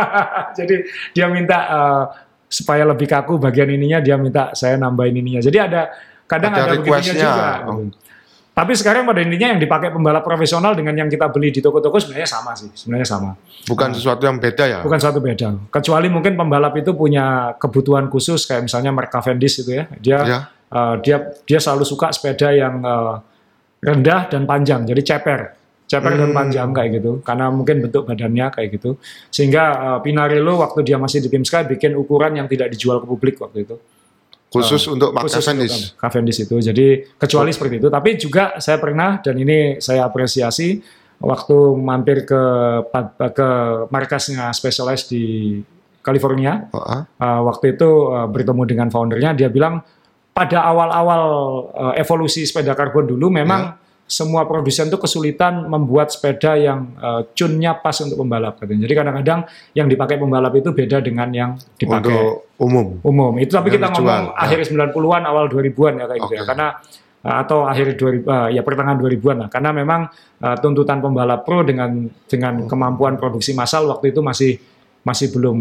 [0.59, 0.75] Jadi
[1.15, 2.05] dia minta eh,
[2.49, 5.41] supaya lebih kaku bagian ininya dia minta saya nambahin ininya.
[5.45, 5.93] Jadi ada
[6.25, 7.49] kadang Ada ada, begitunya juga.
[7.69, 7.89] Oh.
[8.59, 12.27] Tapi sekarang pada intinya yang dipakai pembalap profesional dengan yang kita beli di toko-toko sebenarnya
[12.27, 13.39] sama sih, sebenarnya sama.
[13.71, 14.79] Bukan sesuatu yang beda ya.
[14.83, 15.55] Bukan suatu beda.
[15.71, 19.87] Kecuali mungkin pembalap itu punya kebutuhan khusus kayak misalnya Mark Cavendish itu ya.
[20.03, 20.39] Dia Ya.
[20.75, 23.15] eh, dia dia selalu suka sepeda yang eh,
[23.83, 24.85] rendah dan panjang.
[24.87, 25.41] Jadi ceper.
[25.89, 26.37] Ceper dan Hmm.
[26.37, 27.25] panjang kayak gitu.
[27.25, 29.01] Karena mungkin bentuk badannya kayak gitu.
[29.33, 33.07] Sehingga eh, Pinarello waktu dia masih di tim Sky bikin ukuran yang tidak dijual ke
[33.09, 33.77] publik waktu itu.
[34.49, 35.79] Khusus untuk Mark khusus untuk Cavendish.
[36.01, 36.57] Cavendish itu.
[36.57, 36.87] Jadi
[37.21, 37.89] kecuali seperti itu.
[37.93, 40.81] Tapi juga saya pernah dan ini saya apresiasi
[41.21, 42.43] waktu mampir ke
[43.37, 43.49] ke
[43.93, 45.25] markasnya Specialized di
[46.01, 46.65] California.
[46.73, 47.01] Heeh.
[47.21, 49.85] Uh, waktu itu uh, bertemu dengan foundernya, dia bilang
[50.39, 51.23] pada awal-awal
[51.75, 53.75] uh, evolusi sepeda karbon dulu memang
[54.09, 58.57] semua produsen itu kesulitan membuat sepeda yang uh, tune-nya pas untuk pembalap.
[58.57, 58.89] katanya.
[58.89, 59.41] Jadi kadang-kadang
[59.77, 62.87] yang dipakai pembalap itu beda dengan yang dipakai Untuk umum.
[63.05, 63.33] umum.
[63.37, 64.41] Itu tapi Yang kita ngomong dijual, ya.
[64.41, 64.59] akhir
[64.97, 66.45] 90-an awal 2000-an ya kayak gitu ya.
[66.49, 66.67] Karena
[67.21, 69.49] uh, atau akhir 2000 uh, ya pertengahan 2000-an lah.
[69.53, 70.01] Karena memang
[70.41, 74.57] uh, tuntutan pembalap pro dengan dengan kemampuan produksi massal waktu itu masih
[75.07, 75.59] masih belum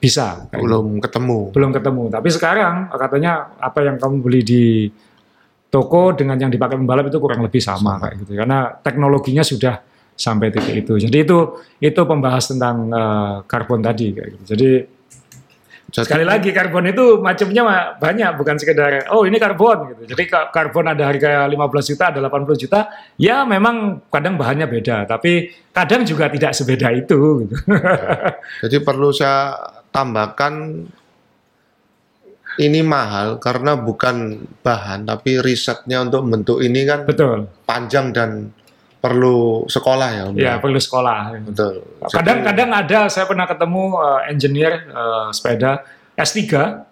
[0.00, 0.48] bisa.
[0.48, 0.64] kayak gitu.
[0.64, 1.38] Belum ketemu.
[1.52, 2.02] Belum ketemu.
[2.08, 4.64] Tapi sekarang katanya apa yang kamu beli di
[5.70, 8.02] toko dengan yang dipakai pembalap itu kurang lebih sama, Sama.
[8.02, 8.32] kayak gitu.
[8.34, 9.78] Karena teknologinya sudah
[10.18, 10.94] sampai titik itu.
[11.00, 11.38] Jadi itu
[11.80, 14.44] itu pembahas tentang uh, karbon tadi kayak gitu.
[14.56, 14.70] Jadi
[15.90, 17.62] Jadi, Sekali lagi karbon itu macamnya
[17.98, 20.02] banyak bukan sekedar oh ini karbon gitu.
[20.14, 22.80] Jadi ka- karbon ada harga 15 juta ada 80 juta
[23.18, 27.54] ya memang kadang bahannya beda tapi kadang juga tidak sebeda itu gitu.
[28.62, 29.58] jadi perlu saya
[29.90, 30.86] tambahkan
[32.62, 37.50] ini mahal karena bukan bahan tapi risetnya untuk bentuk ini kan Betul.
[37.66, 38.54] panjang dan
[39.00, 40.22] perlu sekolah ya.
[40.28, 40.34] Om?
[40.36, 41.32] Ya perlu sekolah.
[41.48, 41.82] Betul.
[42.04, 45.82] Kadang-kadang ada saya pernah ketemu uh, engineer uh, sepeda
[46.14, 46.40] S3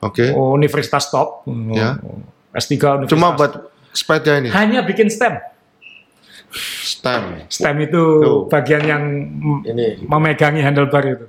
[0.01, 0.33] Oke.
[0.33, 1.45] Universitas Top.
[1.73, 2.01] Ya.
[2.57, 3.13] S3 Universitas.
[3.13, 3.53] Cuma buat
[3.93, 5.37] sepeda ini hanya bikin stem.
[6.81, 7.45] stem.
[7.53, 8.41] Stem itu Tuh.
[8.49, 9.03] bagian yang
[9.69, 11.27] Ini memegangi handlebar itu.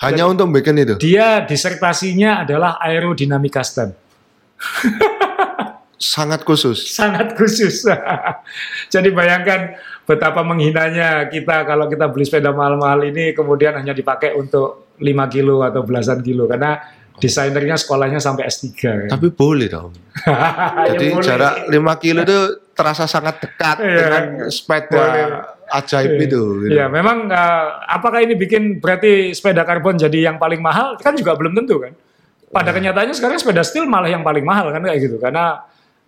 [0.00, 0.94] hanya untuk bikin itu.
[0.96, 3.90] Dia disertasinya adalah aerodinamika stem.
[6.00, 6.80] Sangat khusus.
[6.88, 7.84] Sangat khusus.
[8.94, 14.96] Jadi bayangkan betapa menghinanya kita kalau kita beli sepeda mahal-mahal ini kemudian hanya dipakai untuk
[14.96, 16.80] 5 kilo atau belasan kilo karena
[17.20, 18.64] desainernya sekolahnya sampai S3.
[18.74, 18.98] kan.
[19.12, 19.92] Tapi boleh dong.
[20.88, 21.24] Ya Jadi boleh.
[21.24, 22.38] jarak 5 kilo itu
[22.72, 23.96] terasa sangat dekat Iya.
[24.00, 25.04] dengan sepeda
[25.68, 26.24] ajaib Iya.
[26.24, 26.42] itu.
[26.64, 26.72] gitu.
[26.72, 30.96] Ya, memang eh, apakah ini bikin berarti sepeda karbon jadi yang paling mahal?
[30.96, 31.92] Kan juga belum tentu kan.
[32.48, 35.60] Pada kenyataannya sekarang sepeda steel malah yang paling mahal kan kayak gitu karena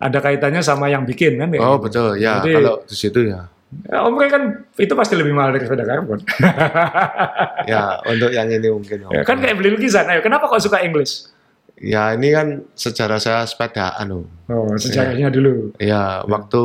[0.03, 1.47] ada kaitannya sama yang bikin kan.
[1.63, 1.87] Oh gitu.
[1.87, 3.47] betul ya Jadi- kalau di situ ya.
[3.89, 6.21] Ya, Om Roy kan itu pasti lebih mahal dari sepeda karbon.
[7.71, 9.07] Ya untuk yang ini mungkin.
[9.09, 10.05] Ya, kan kayak beli lukisan.
[10.05, 11.31] Ayo, kenapa kok suka English?
[11.79, 14.25] Ya ini kan sejarah saya sepedaan Om.
[14.51, 15.73] Oh, sejarahnya dulu.
[15.81, 16.63] Ya waktu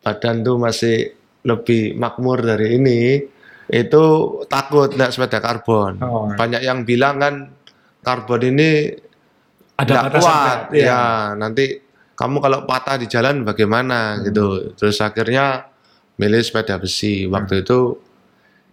[0.00, 1.12] badan tuh masih
[1.44, 3.20] lebih makmur dari ini
[3.68, 4.04] itu
[4.48, 6.00] takut naik sepeda karbon.
[6.00, 6.32] Oh.
[6.32, 7.34] Banyak yang bilang kan
[8.00, 8.94] karbon ini
[9.76, 10.58] Ada kuat.
[10.72, 10.86] iya.
[10.86, 11.02] Ya
[11.36, 11.89] nanti
[12.20, 14.28] kamu kalau patah di jalan bagaimana Hmm.
[14.28, 14.46] gitu.
[14.76, 15.72] Terus akhirnya
[16.20, 17.24] milih sepeda besi.
[17.24, 17.32] Hmm.
[17.40, 17.96] Waktu itu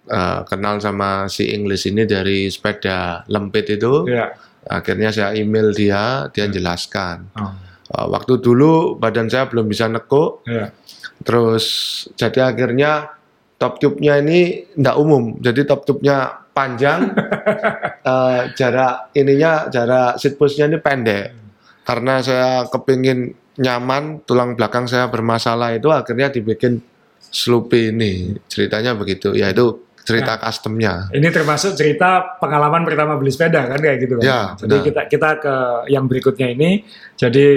[0.08, 4.08] eh, kenal sama si English ini dari sepeda lempit itu.
[4.08, 4.36] Iya.
[4.68, 7.28] Akhirnya saya email dia, dia jelaskan.
[7.39, 7.56] Oh,
[7.88, 10.76] Eh, waktu dulu badan saya belum bisa nekuk, iya.
[11.24, 11.64] terus
[12.20, 13.16] jadi akhirnya
[13.56, 15.39] top tube-nya ini tidak umum.
[15.39, 17.16] Jadi top tube-nya panjang,
[18.12, 21.47] eh, jarak ininya jarak seat post-nya ini pendek.
[21.88, 26.83] Karena saya kepingin nyaman, tulang belakang saya bermasalah itu akhirnya dibikin
[27.31, 28.35] Sloopy ini.
[28.51, 29.31] Ceritanya begitu.
[29.31, 31.11] Ya itu cerita customnya.
[31.11, 34.23] Ini termasuk cerita pengalaman pertama beli sepeda kan kayak gitu kan.
[34.23, 34.88] Ya, jadi benar.
[34.88, 35.55] kita kita ke
[35.91, 36.83] yang berikutnya ini.
[37.15, 37.47] Jadi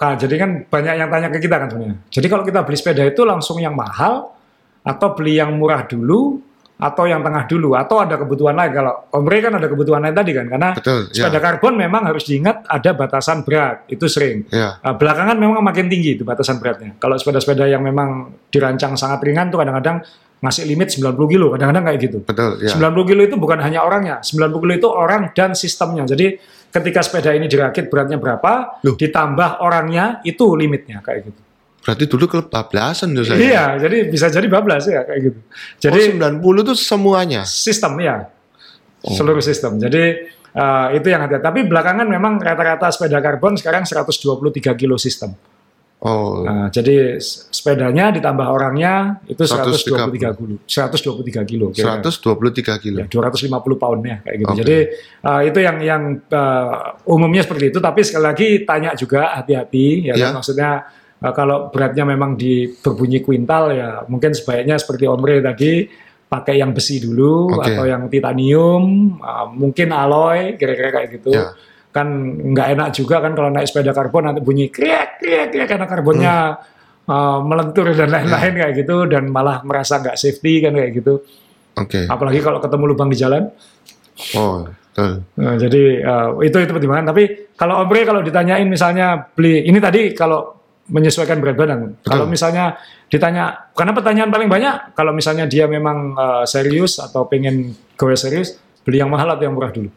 [0.00, 1.98] Kak, jadi kan banyak yang tanya ke kita kan sebenarnya.
[2.08, 4.32] Jadi kalau kita beli sepeda itu langsung yang mahal
[4.80, 6.40] atau beli yang murah dulu
[6.80, 10.16] atau yang tengah dulu atau ada kebutuhan lain kalau Om Rey kan ada kebutuhan lain
[10.16, 11.28] tadi kan karena Betul, ya.
[11.28, 15.86] sepeda karbon memang harus diingat ada batasan berat itu sering Ya, Nah, belakangan memang makin
[15.92, 16.96] tinggi itu batasan beratnya.
[16.96, 20.00] Kalau sepeda-sepeda yang memang dirancang sangat ringan tuh kadang-kadang
[20.40, 22.18] ngasih limit 90 kilo, kadang-kadang kayak gitu.
[22.24, 22.56] betul.
[22.64, 22.72] Ya.
[22.72, 26.08] 90 kilo itu bukan hanya orangnya, 90 kilo itu orang dan sistemnya.
[26.08, 26.40] Jadi
[26.72, 28.96] ketika sepeda ini dirakit beratnya berapa, Loh.
[28.96, 31.40] ditambah orangnya itu limitnya kayak gitu.
[31.80, 33.40] Berarti dulu kebablasan tuh saya.
[33.40, 35.38] Iya, jadi bisa jadi bablas ya kayak gitu.
[35.80, 37.42] Jadi oh, 90 itu semuanya.
[37.48, 38.28] sistem ya,
[39.00, 39.16] Oh.
[39.16, 39.80] seluruh sistem.
[39.80, 41.40] Jadi eh, itu yang ada.
[41.40, 45.32] Tapi belakangan memang rata-rata sepeda karbon sekarang 123 kilo sistem.
[46.00, 47.20] Oh, Nah, jadi
[47.52, 50.32] sepedanya ditambah orangnya itu 123 130.
[50.32, 50.56] kilo.
[50.64, 51.66] 123 kilo.
[51.76, 52.08] kira-kira.
[52.08, 52.98] 123 kilo.
[53.04, 54.48] Ya, 250 poundnya kayak gitu.
[54.48, 54.58] Oke.
[54.64, 54.78] Jadi
[55.28, 56.02] uh, itu yang yang
[56.32, 57.78] uh, umumnya seperti itu.
[57.84, 60.16] Tapi sekali lagi tanya juga hati-hati ya.
[60.16, 60.32] Ya.
[60.32, 60.40] kan?
[60.40, 60.70] Maksudnya
[61.20, 65.72] uh, kalau beratnya memang di berbunyi kuintal ya mungkin sebaiknya seperti Om Rey tadi
[66.30, 67.74] pakai yang besi dulu Oke.
[67.74, 71.34] atau yang titanium, uh, mungkin alloy kira-kira kayak gitu.
[71.34, 71.50] Ya.
[71.90, 72.06] Kan
[72.54, 76.34] nggak enak juga kan kalau naik sepeda karbon nanti bunyi kriak kriak kriak karena karbonnya
[77.10, 77.10] Hmm.
[77.10, 81.18] uh, melentur dan lain-lain kayak gitu dan malah merasa nggak safety kan kayak gitu.
[81.74, 82.06] Oke.
[82.06, 83.50] Apalagi kalau ketemu lubang di jalan.
[84.36, 85.24] Oh, betul.
[85.40, 87.08] Nah, jadi eh, itu itu pertimbangan.
[87.08, 90.59] Tapi kalau Om Rey kalau ditanyain misalnya beli ini tadi kalau
[90.90, 91.96] menyesuaikan berat badan.
[92.02, 92.76] Kalau misalnya
[93.06, 98.58] ditanya karena pertanyaan paling banyak kalau misalnya dia memang eh, serius atau pengen goes serius
[98.82, 99.90] beli yang mahal atau yang murah dulu.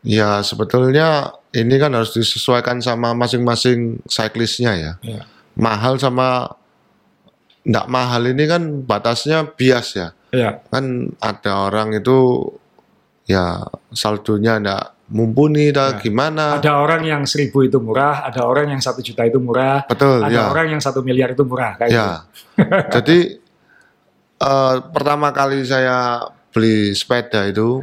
[0.00, 4.92] Ya, sebetulnya ini kan harus disesuaikan sama masing-masing cyclistnya ya.
[5.04, 5.22] Ya.
[5.60, 6.56] Mahal sama
[7.68, 10.08] nggak mahal ini kan batasnya bias ya.
[10.30, 12.48] Ya, Kan ada orang itu
[13.28, 16.56] ya saldonya nggak mumpuni, dah gimana.
[16.56, 20.30] ada orang yang seribu itu murah, ada orang yang satu juta itu murah, Betul, ada
[20.30, 20.46] ya.
[20.46, 21.98] orang yang satu miliar itu murah kayak gitu.
[21.98, 22.10] Ya,
[22.94, 23.18] jadi
[24.38, 27.82] eh, pertama kali saya beli sepeda itu,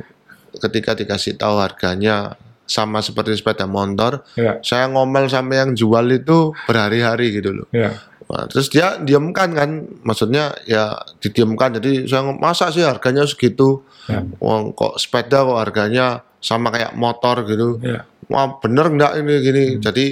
[0.57, 2.35] ketika dikasih tahu harganya
[2.67, 7.67] sama seperti sepeda motor, Ya, saya ngomel sama yang jual itu berhari-hari gitu loh.
[7.71, 7.95] ya,
[8.27, 11.79] Nah, terus dia diamkan kan, maksudnya ya didiamkan.
[11.79, 13.87] Jadi saya masa sih harganya segitu?
[14.11, 17.81] ya, Wong kok sepeda kok harganya sama kayak motor gitu?
[17.81, 18.05] ya.
[18.27, 19.63] Wah bener nggak ini gini?
[19.79, 20.05] Jadi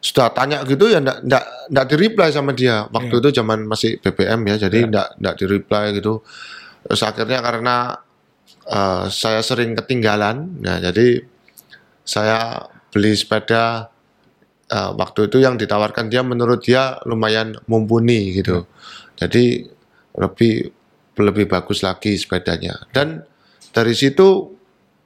[0.00, 2.88] sudah tanya gitu ya nggak nggak nggak di reply sama dia.
[2.88, 6.24] Waktu itu zaman masih BBM ya, jadi nggak nggak di reply gitu.
[6.88, 7.76] Terus akhirnya karena
[8.64, 11.20] eh, saya sering ketinggalan, nah jadi
[12.04, 13.92] saya beli sepeda
[14.72, 18.64] eh, waktu itu yang ditawarkan dia menurut dia lumayan mumpuni gitu.
[19.20, 19.68] Jadi
[20.16, 20.72] lebih
[21.20, 22.88] lebih bagus lagi sepedanya.
[22.88, 23.20] Dan
[23.70, 24.59] dari situ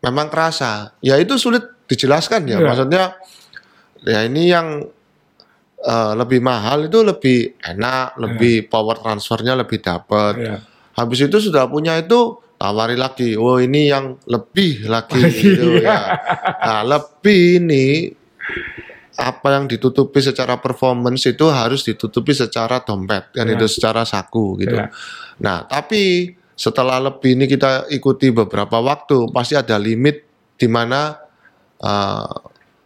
[0.04, 0.92] memang kerasa.
[1.00, 2.60] Ya itu sulit dijelaskan ya.
[2.60, 2.66] Iya.
[2.68, 3.04] Maksudnya
[4.04, 4.84] ya ini yang
[5.80, 10.34] eh, lebih mahal itu lebih enak, lebih power transfernya lebih dapat.
[10.36, 10.56] ya.
[10.94, 13.34] Habis itu sudah punya itu tawari lagi.
[13.34, 15.88] Oh ini yang lebih lagi gitu iya.
[15.88, 16.00] ya.
[16.62, 18.12] Nah lebih ini
[19.14, 23.54] apa yang ditutupi secara performance itu harus ditutupi secara dompet kan Iya.
[23.58, 24.74] itu secara saku gitu.
[24.74, 24.90] Iya.
[25.42, 30.22] Nah tapi setelah lebih ini kita ikuti beberapa waktu pasti ada limit
[30.54, 31.18] di mana
[31.78, 32.34] eh,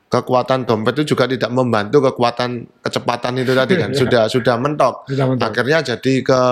[0.09, 5.27] kekuatan dompet itu juga tidak membantu kekuatan kecepatan itu tadi kan sudah sudah mentok Sudah
[5.29, 5.45] mentok.
[5.53, 6.43] akhirnya jadi ke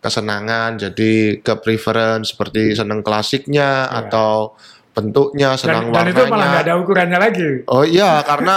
[0.00, 1.12] kesenangan jadi
[1.44, 4.08] ke preference seperti seneng klasiknya Iya.
[4.08, 4.56] atau
[4.90, 7.48] bentuknya senang Dan, dan itu malah nggak warnanya ada ukurannya lagi.
[7.68, 8.54] oh iya karena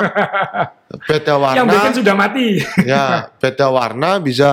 [1.11, 2.47] beda Yang bikin warna sudah mati.
[2.88, 3.05] ya
[3.38, 4.49] beda warna bisa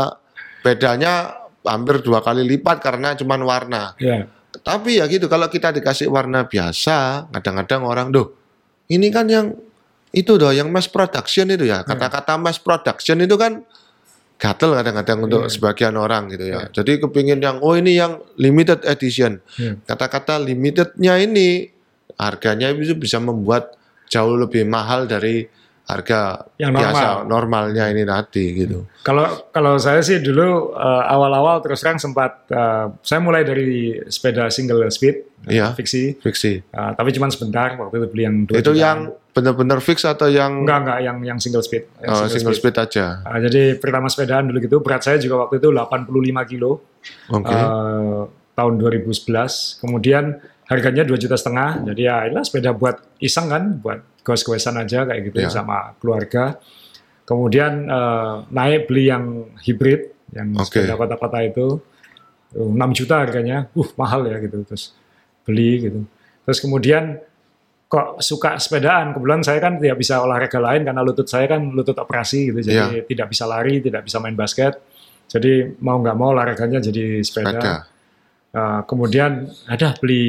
[0.61, 3.83] bedanya hampir dua kali lipat karena cuman warna.
[4.01, 4.27] Ya,
[4.65, 8.35] tapi ya gitu kalau kita dikasih warna biasa kadang-kadang orang doh
[8.91, 9.55] ini kan yang
[10.11, 11.87] itu doh yang mass production itu ya.
[11.87, 13.63] Kata-kata mass production itu kan
[14.41, 15.53] gatel kadang-kadang untuk Iya.
[15.53, 16.67] sebagian orang gitu ya.
[16.73, 19.39] Jadi kepingin yang oh ini yang limited edition.
[19.61, 19.79] Iya.
[19.87, 21.71] kata-kata limitednya ini
[22.19, 23.77] harganya itu bisa membuat
[24.11, 25.47] jauh lebih mahal dari
[25.93, 26.20] harga
[26.57, 27.26] Yang biasa normal.
[27.26, 32.86] normalnya ini tadi gitu Kalau kalau saya sih dulu eh, awal-awal terus terang sempat eh,
[33.01, 33.70] saya mulai dari
[34.07, 35.72] sepeda single speed Iya.
[35.72, 38.76] fiksi, fiksi Eh, tapi cuma sebentar waktu itu beli yang dua itu jutaan.
[38.76, 38.99] yang
[39.30, 41.88] benar-benar fix atau yang enggak enggak yang yang single speed.
[41.99, 45.57] Yang oh, single speed aja Eh, jadi pertama sepedaan dulu gitu berat saya juga waktu
[45.57, 46.12] itu 85
[46.47, 46.84] kilo
[47.28, 48.22] oke eh,
[48.53, 49.80] tahun 2011.
[49.80, 50.24] Kemudian
[50.71, 51.83] harganya dua juta setengah.
[51.83, 55.51] Jadi ya inilah sepeda buat iseng kan, buat goes-goesan aja kayak gitu Ya.
[55.51, 56.62] sama keluarga.
[57.27, 60.79] Kemudian eh, naik beli yang hibrid, yang Oke.
[60.79, 61.83] sepeda kota-kota itu
[62.55, 63.66] uh, 6 juta harganya.
[63.75, 64.62] Uh, mahal ya gitu.
[64.62, 64.95] Terus
[65.43, 66.01] beli gitu.
[66.47, 67.18] Terus kemudian
[67.91, 69.11] kok suka sepedaan.
[69.11, 72.62] Kebetulan saya kan tidak bisa olahraga lain karena lutut saya kan lutut operasi gitu.
[72.62, 74.79] Jadi tidak bisa lari, tidak bisa main basket.
[75.31, 77.59] Jadi mau nggak mau olahraganya jadi sepeda.
[77.59, 77.75] sepeda
[78.51, 80.26] Uh, kemudian ada beli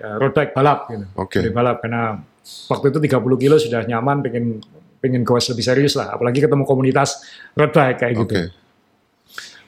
[0.00, 1.04] uh, road bike balap gitu.
[1.12, 2.16] oke Beli balap karena
[2.72, 4.64] waktu itu 30 kilo sudah nyaman pengen
[4.98, 7.20] pengen goes lebih serius lah apalagi ketemu komunitas
[7.52, 8.24] road bike kayak gitu.
[8.24, 8.42] oke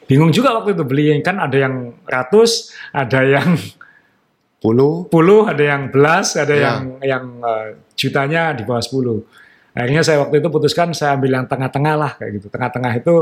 [0.09, 3.55] Bingung juga waktu itu beli kan ada yang ratus, ada yang
[4.59, 6.63] puluh puluh, ada yang belas, ada Ya.
[6.67, 9.23] yang yang uh, jutanya di bawah 10.
[9.71, 12.47] Akhirnya saya waktu itu putuskan saya ambil yang tengah-tengah lah kayak gitu.
[12.51, 13.15] Tengah-tengah itu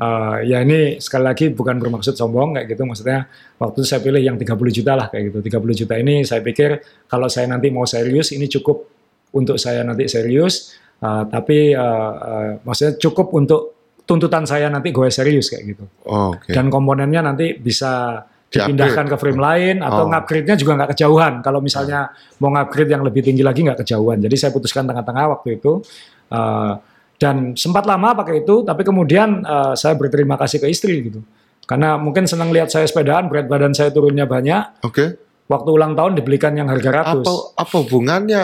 [0.00, 2.88] uh, ya ini sekali lagi bukan bermaksud sombong kayak gitu.
[2.88, 3.28] Maksudnya
[3.60, 5.38] waktu itu saya pilih yang 30 juta lah kayak gitu.
[5.44, 8.88] 30 juta ini saya pikir kalau saya nanti mau serius ini cukup
[9.36, 10.72] untuk saya nanti serius.
[11.00, 13.60] Uh, tapi uh, uh, maksudnya cukup untuk
[14.08, 15.84] tuntutan saya nanti gue serius kayak gitu.
[16.08, 16.52] Oke.
[16.56, 18.24] Dan komponennya nanti bisa.
[18.50, 20.10] Dipindahkan ke frame lain atau Oh.
[20.10, 21.32] ngupgrade-nya juga nggak kejauhan.
[21.38, 22.10] Kalau misalnya
[22.42, 24.18] mau ngupgrade yang lebih tinggi lagi nggak kejauhan.
[24.18, 25.78] Jadi saya putuskan tengah-tengah waktu itu.
[26.30, 26.72] Eh,
[27.20, 31.22] dan sempat lama pakai itu, tapi kemudian eh, saya berterima kasih ke istri gitu.
[31.62, 34.82] Karena mungkin senang lihat saya sepedaan, berat badan saya turunnya banyak.
[34.82, 35.14] Oke.
[35.46, 37.26] Waktu ulang tahun dibelikan yang harga ratus.
[37.26, 38.42] Apa apa hubungannya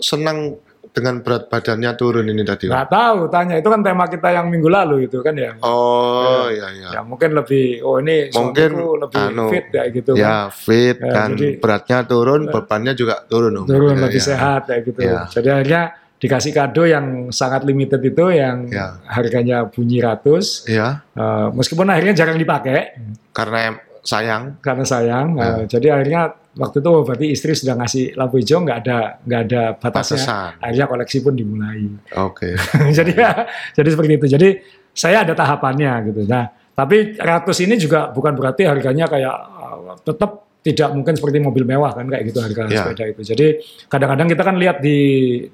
[0.00, 0.56] senang
[0.90, 2.66] dengan berat badannya turun ini tadi?
[2.66, 5.54] Nggak tahu, tanya itu kan tema kita yang minggu lalu itu kan ya.
[5.60, 6.88] Oh, iya iya.
[6.98, 10.20] Ya mungkin lebih, oh ini Mungkin, lebih anu, fit ya gitu kan.
[10.20, 13.62] Ya, fit Ya, kan jadi- beratnya turun, bebannya juga turun.
[13.62, 13.66] Om.
[13.66, 14.26] turun Ya, lebih ya.
[14.26, 15.00] sehat kayak gitu.
[15.00, 15.22] Ya.
[15.28, 15.82] Jadi akhirnya
[16.18, 18.98] dikasih kado yang sangat limited itu yang Ya.
[19.06, 20.66] harganya bunyi ratus.
[20.66, 22.98] Iya, Eh, meskipun akhirnya jarang dipakai
[23.30, 24.58] karena sayang.
[24.58, 25.26] karena sayang.
[25.36, 25.44] Ya.
[25.44, 26.22] Eh, jadi akhirnya
[26.58, 30.18] waktu itu berarti istri sudah ngasih lampu hijau nggak ada nggak ada batasnya.
[30.18, 30.50] Batasan.
[30.58, 31.86] Akhirnya koleksi pun dimulai.
[32.18, 32.58] Oke.
[32.98, 33.30] jadi ya,
[33.78, 34.26] jadi seperti itu.
[34.26, 34.48] Jadi
[34.90, 36.26] saya ada tahapannya gitu.
[36.26, 41.62] Nah, tapi ratus ini juga bukan berarti harganya kayak uh, tetap tidak mungkin seperti mobil
[41.62, 42.82] mewah kan kayak gitu harga Ya.
[42.82, 43.22] sepeda itu.
[43.24, 43.46] Jadi
[43.86, 44.98] kadang-kadang kita kan lihat di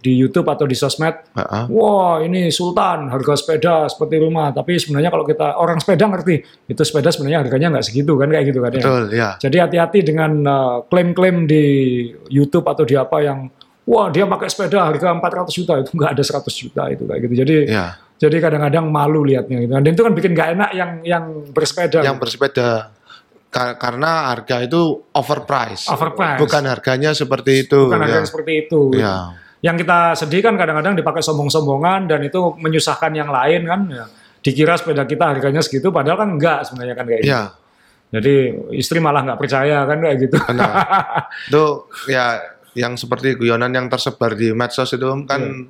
[0.01, 1.65] di YouTube atau di sosmed, Heeh.
[1.71, 4.51] wah ini Sultan harga sepeda seperti rumah.
[4.51, 8.45] Tapi sebenarnya kalau kita orang sepeda ngerti itu sepeda sebenarnya harganya nggak segitu kan kayak
[8.49, 8.81] gitu kan ya.
[8.81, 9.29] Betul, ya.
[9.39, 11.65] Jadi hati-hati dengan uh, klaim-klaim di
[12.33, 13.47] YouTube atau di apa yang
[13.85, 17.35] wah dia pakai sepeda harga 400 juta itu nggak ada 100 juta itu kayak gitu.
[17.45, 17.87] Jadi Ya,
[18.17, 19.73] jadi kadang-kadang malu lihatnya gitu.
[19.77, 22.01] Dan itu kan bikin nggak enak yang yang bersepeda.
[22.01, 22.91] yang bersepeda
[23.55, 25.87] karena harga itu overpriced.
[25.87, 26.43] Overpriced.
[26.43, 27.87] Bukan harganya seperti itu.
[27.87, 28.19] bukan ya.
[28.19, 28.81] yang seperti itu.
[28.91, 28.99] gitu.
[28.99, 29.31] Ya.
[29.63, 33.81] Yang kita sedih kan kadang-kadang dipakai sombong-sombongan dan itu menyusahkan yang lain kan.
[33.89, 34.07] Ya.
[34.45, 37.33] Dikira sepeda kita harganya segitu, padahal kan enggak sebenarnya kan kayak gitu.
[37.33, 37.43] Ya,
[38.13, 38.35] Jadi
[38.77, 40.37] istri malah nggak percaya kan kayak gitu.
[40.37, 40.73] benar.
[41.49, 41.65] itu
[42.13, 42.25] ya
[42.77, 45.65] yang seperti guyonan yang tersebar di medsos itu kan Iya.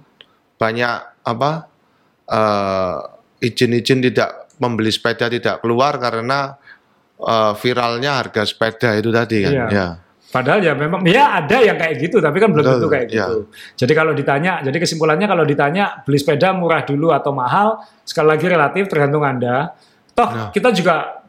[0.59, 1.51] banyak apa
[2.26, 2.99] eh,
[3.47, 6.57] izin-izin tidak membeli sepeda tidak keluar karena
[7.19, 9.53] eh, viralnya harga sepeda itu tadi kan.
[9.53, 9.67] Iya.
[9.71, 9.87] Ya.
[10.35, 13.31] Padahal ya memang ya ada yang kayak gitu, tapi kan belum tentu kayak ya.
[13.31, 13.47] gitu.
[13.79, 18.47] Jadi kalau ditanya, jadi kesimpulannya kalau ditanya beli sepeda murah dulu atau mahal, sekali lagi
[18.51, 19.79] relatif tergantung anda.
[20.11, 20.45] Toh Ya.
[20.51, 21.23] kita juga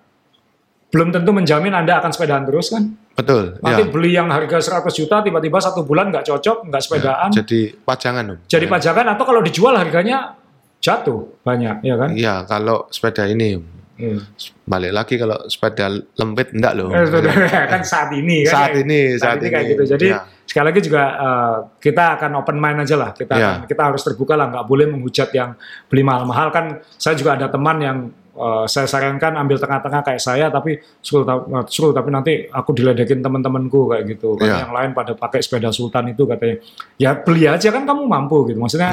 [0.89, 2.97] belum tentu menjamin anda akan sepedaan terus kan.
[3.13, 3.61] Betul.
[3.61, 3.91] Nanti ya.
[3.93, 8.37] beli yang harga 100 juta tiba-tiba satu bulan nggak cocok, nggak sepedaan, Jadi pajangan Om.
[8.49, 8.71] jadi Ya.
[8.73, 10.33] pajakan atau kalau dijual harganya
[10.81, 12.09] jatuh banyak, ya kan?
[12.09, 13.74] Iya, kalau sepeda ini.
[13.95, 14.19] Hmm.
[14.63, 15.87] balik lagi kalau sepeda
[16.19, 16.91] lempit enggak loh.
[16.91, 17.31] Eh, sudah,
[17.65, 19.71] kan saat ini kan Saat kayak- ini, saat kayak ini.
[19.71, 20.19] gitu jadi Ya.
[20.43, 23.51] sekali lagi juga eh, kita akan open mind aja lah kita Ya.
[23.63, 27.77] kita harus terbuka lah nggak boleh menghujat yang beli mahal-mahal kan saya juga ada teman
[27.79, 27.97] yang
[28.35, 31.23] eh, saya sarankan ambil tengah-tengah kayak saya tapi sul,
[31.65, 34.57] sul tapi nanti aku diledekin teman-temanku kayak gitu kan Ya.
[34.59, 36.59] yang lain pada pakai sepeda sultan itu katanya
[36.97, 38.91] ya beli aja kan kamu mampu gitu maksudnya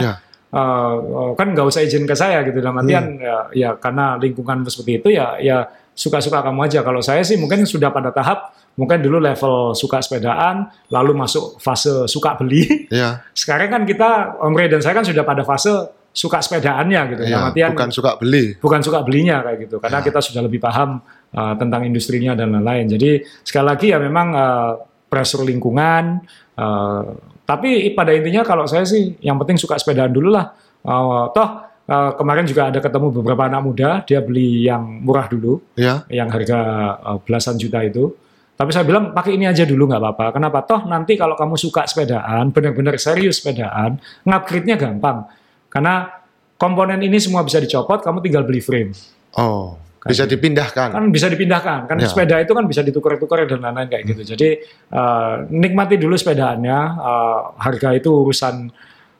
[0.53, 0.95] Eh,
[1.33, 3.25] kan nggak usah izin ke saya gitu dalam artian Hmm.
[3.25, 7.65] ya, ya karena lingkungan seperti itu ya ya suka-suka kamu aja kalau saya sih mungkin
[7.65, 13.69] sudah pada tahap mungkin dulu level suka sepedaan lalu masuk fase suka beli Ya, sekarang
[13.71, 15.73] kan kita Om Ray dan saya kan sudah pada fase
[16.13, 18.45] suka sepedaannya gitu ya, dalam artian bukan suka beli.
[18.61, 20.05] bukan suka belinya kayak gitu karena Ya.
[20.05, 21.01] kita sudah lebih paham
[21.33, 24.73] uh, tentang industrinya dan lain-lain jadi sekali lagi ya memang uh,
[25.09, 26.21] pressure lingkungan
[26.61, 27.09] uh,
[27.53, 30.57] tapi pada intinya kalau saya sih yang penting suka sepedaan dulu lah.
[30.81, 35.63] Uh, toh uh, kemarin juga ada ketemu beberapa anak muda dia beli yang murah dulu
[35.79, 36.59] Ya, yang harga
[37.05, 38.17] uh, belasan juta itu.
[38.57, 40.27] Tapi saya bilang pakai ini aja dulu nggak apa-apa.
[40.33, 40.65] Kenapa?
[40.65, 45.29] Toh nanti kalau kamu suka sepedaan benar-benar serius sepedaan ngupgrade-nya gampang.
[45.69, 46.09] Karena
[46.57, 48.97] komponen ini semua bisa dicopot kamu tinggal beli frame.
[49.37, 49.77] Oh,
[50.09, 50.89] bisa dipindahkan.
[50.91, 51.87] kan bisa dipindahkan.
[51.87, 52.11] Kan Ya.
[52.11, 54.23] sepeda itu kan bisa ditukar-tukar dan lain-lain kayak gitu.
[54.35, 54.49] Jadi
[54.91, 56.79] uh, nikmati dulu sepedaannya.
[56.99, 58.67] Uh, harga itu urusan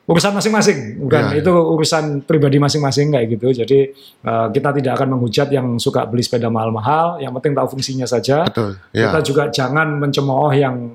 [0.03, 0.99] urusan masing-masing.
[0.99, 1.39] Bukan Ya, ya.
[1.39, 3.63] itu urusan pribadi masing-masing kayak gitu.
[3.63, 3.79] Jadi
[4.27, 7.23] uh, kita tidak akan menghujat yang suka beli sepeda mahal-mahal.
[7.23, 8.43] Yang penting tahu fungsinya saja.
[8.43, 8.75] Betul.
[8.91, 10.91] Ya, kita juga jangan mencemooh yang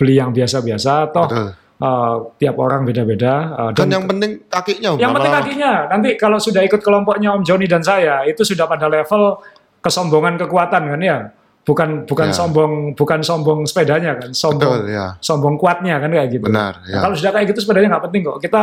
[0.00, 1.12] beli yang biasa-biasa.
[1.12, 1.48] Toh betul.
[1.78, 4.90] Uh, tiap orang beda-beda uh, Kan dan yang penting kakinya.
[4.94, 5.72] Yang penting kakinya.
[5.88, 9.38] Nanti kalau sudah ikut kelompoknya Om Joni dan saya, itu sudah pada level
[9.78, 11.18] kesombongan kekuatan kan ya.
[11.62, 12.34] Bukan bukan Ya.
[12.34, 15.20] sombong bukan sombong sepedanya kan, sombong Betul, ya.
[15.20, 16.48] sombong kuatnya kan kayak gitu.
[16.48, 17.00] Benar, Nah, ya.
[17.04, 18.38] kalau sudah kayak gitu sepedanya nggak penting kok.
[18.40, 18.62] Kita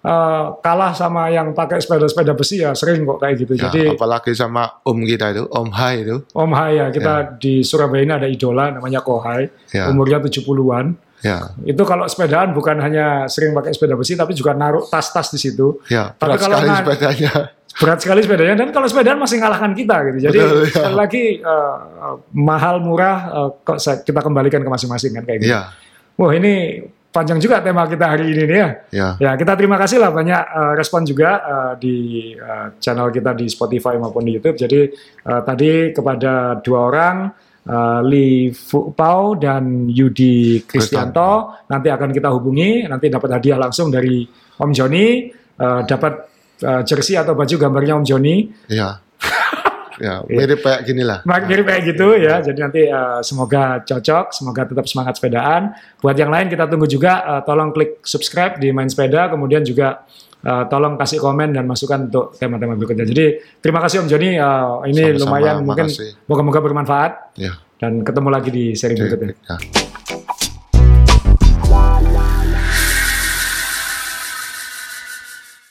[0.00, 3.52] eh, kalah sama yang pakai sepeda-sepeda besi ya sering kok kayak gitu.
[3.54, 6.24] Ya, Jadi apalagi sama om kita itu, Om Hai itu.
[6.32, 9.92] Om Hai ya, kita di Surabaya ini ada idola namanya Kohai, Ya.
[9.92, 10.96] umurnya 70-an.
[11.20, 15.38] Ya, Itu kalau sepedaan bukan hanya sering pakai sepeda besi tapi juga naruh tas-tas di
[15.38, 15.80] situ.
[15.86, 16.10] ya.
[16.10, 17.32] Tapi Berat kalau sekali sepedanya.
[17.70, 20.18] berat sekali sepedanya dan kalau sepedaan masih ngalahkan kita gitu.
[20.22, 20.70] Jadi Betul, ya.
[20.70, 21.76] sekali lagi eh,
[22.32, 23.16] mahal murah
[23.58, 25.52] kok sa- kita kembalikan ke masing-masing kan kayak gitu.
[25.52, 25.70] Ya,
[26.14, 28.68] Wah ini panjang juga tema kita hari ini nih ya.
[28.90, 31.96] Ya, Ya, kita terima kasih lah banyak eh, respon juga eh, di
[32.32, 34.56] eh, channel kita di Spotify maupun di YouTube.
[34.56, 34.80] Jadi
[35.20, 37.16] eh, tadi kepada dua orang
[37.70, 43.94] eh, Li Fu Pao dan Yudi Kristianto nanti akan kita hubungi, nanti dapat hadiah langsung
[43.94, 44.26] dari
[44.58, 46.14] Om Joni, eh, dapat
[46.66, 48.36] eh, jersey atau baju gambarnya Om Joni.
[48.66, 48.98] ya.
[50.00, 51.20] ya, mirip kayak gini lah.
[51.28, 52.40] Mirip kayak gitu ya.
[52.40, 55.76] Jadi nanti eh, semoga cocok, semoga tetap semangat sepedaan.
[56.00, 60.02] Buat yang lain kita tunggu juga eh, tolong klik subscribe di Main Sepeda, kemudian juga
[60.40, 63.04] eh, tolong kasih komen dan masukan untuk tema-tema berikutnya.
[63.04, 63.24] Jadi
[63.58, 64.38] terima kasih Om Joni, Eh,
[64.88, 65.86] ini Sama-sama, lumayan mungkin
[66.24, 67.52] moga-moga bermanfaat Ya.
[67.76, 69.36] dan ketemu lagi di seri berikutnya.
[69.38, 69.56] ya.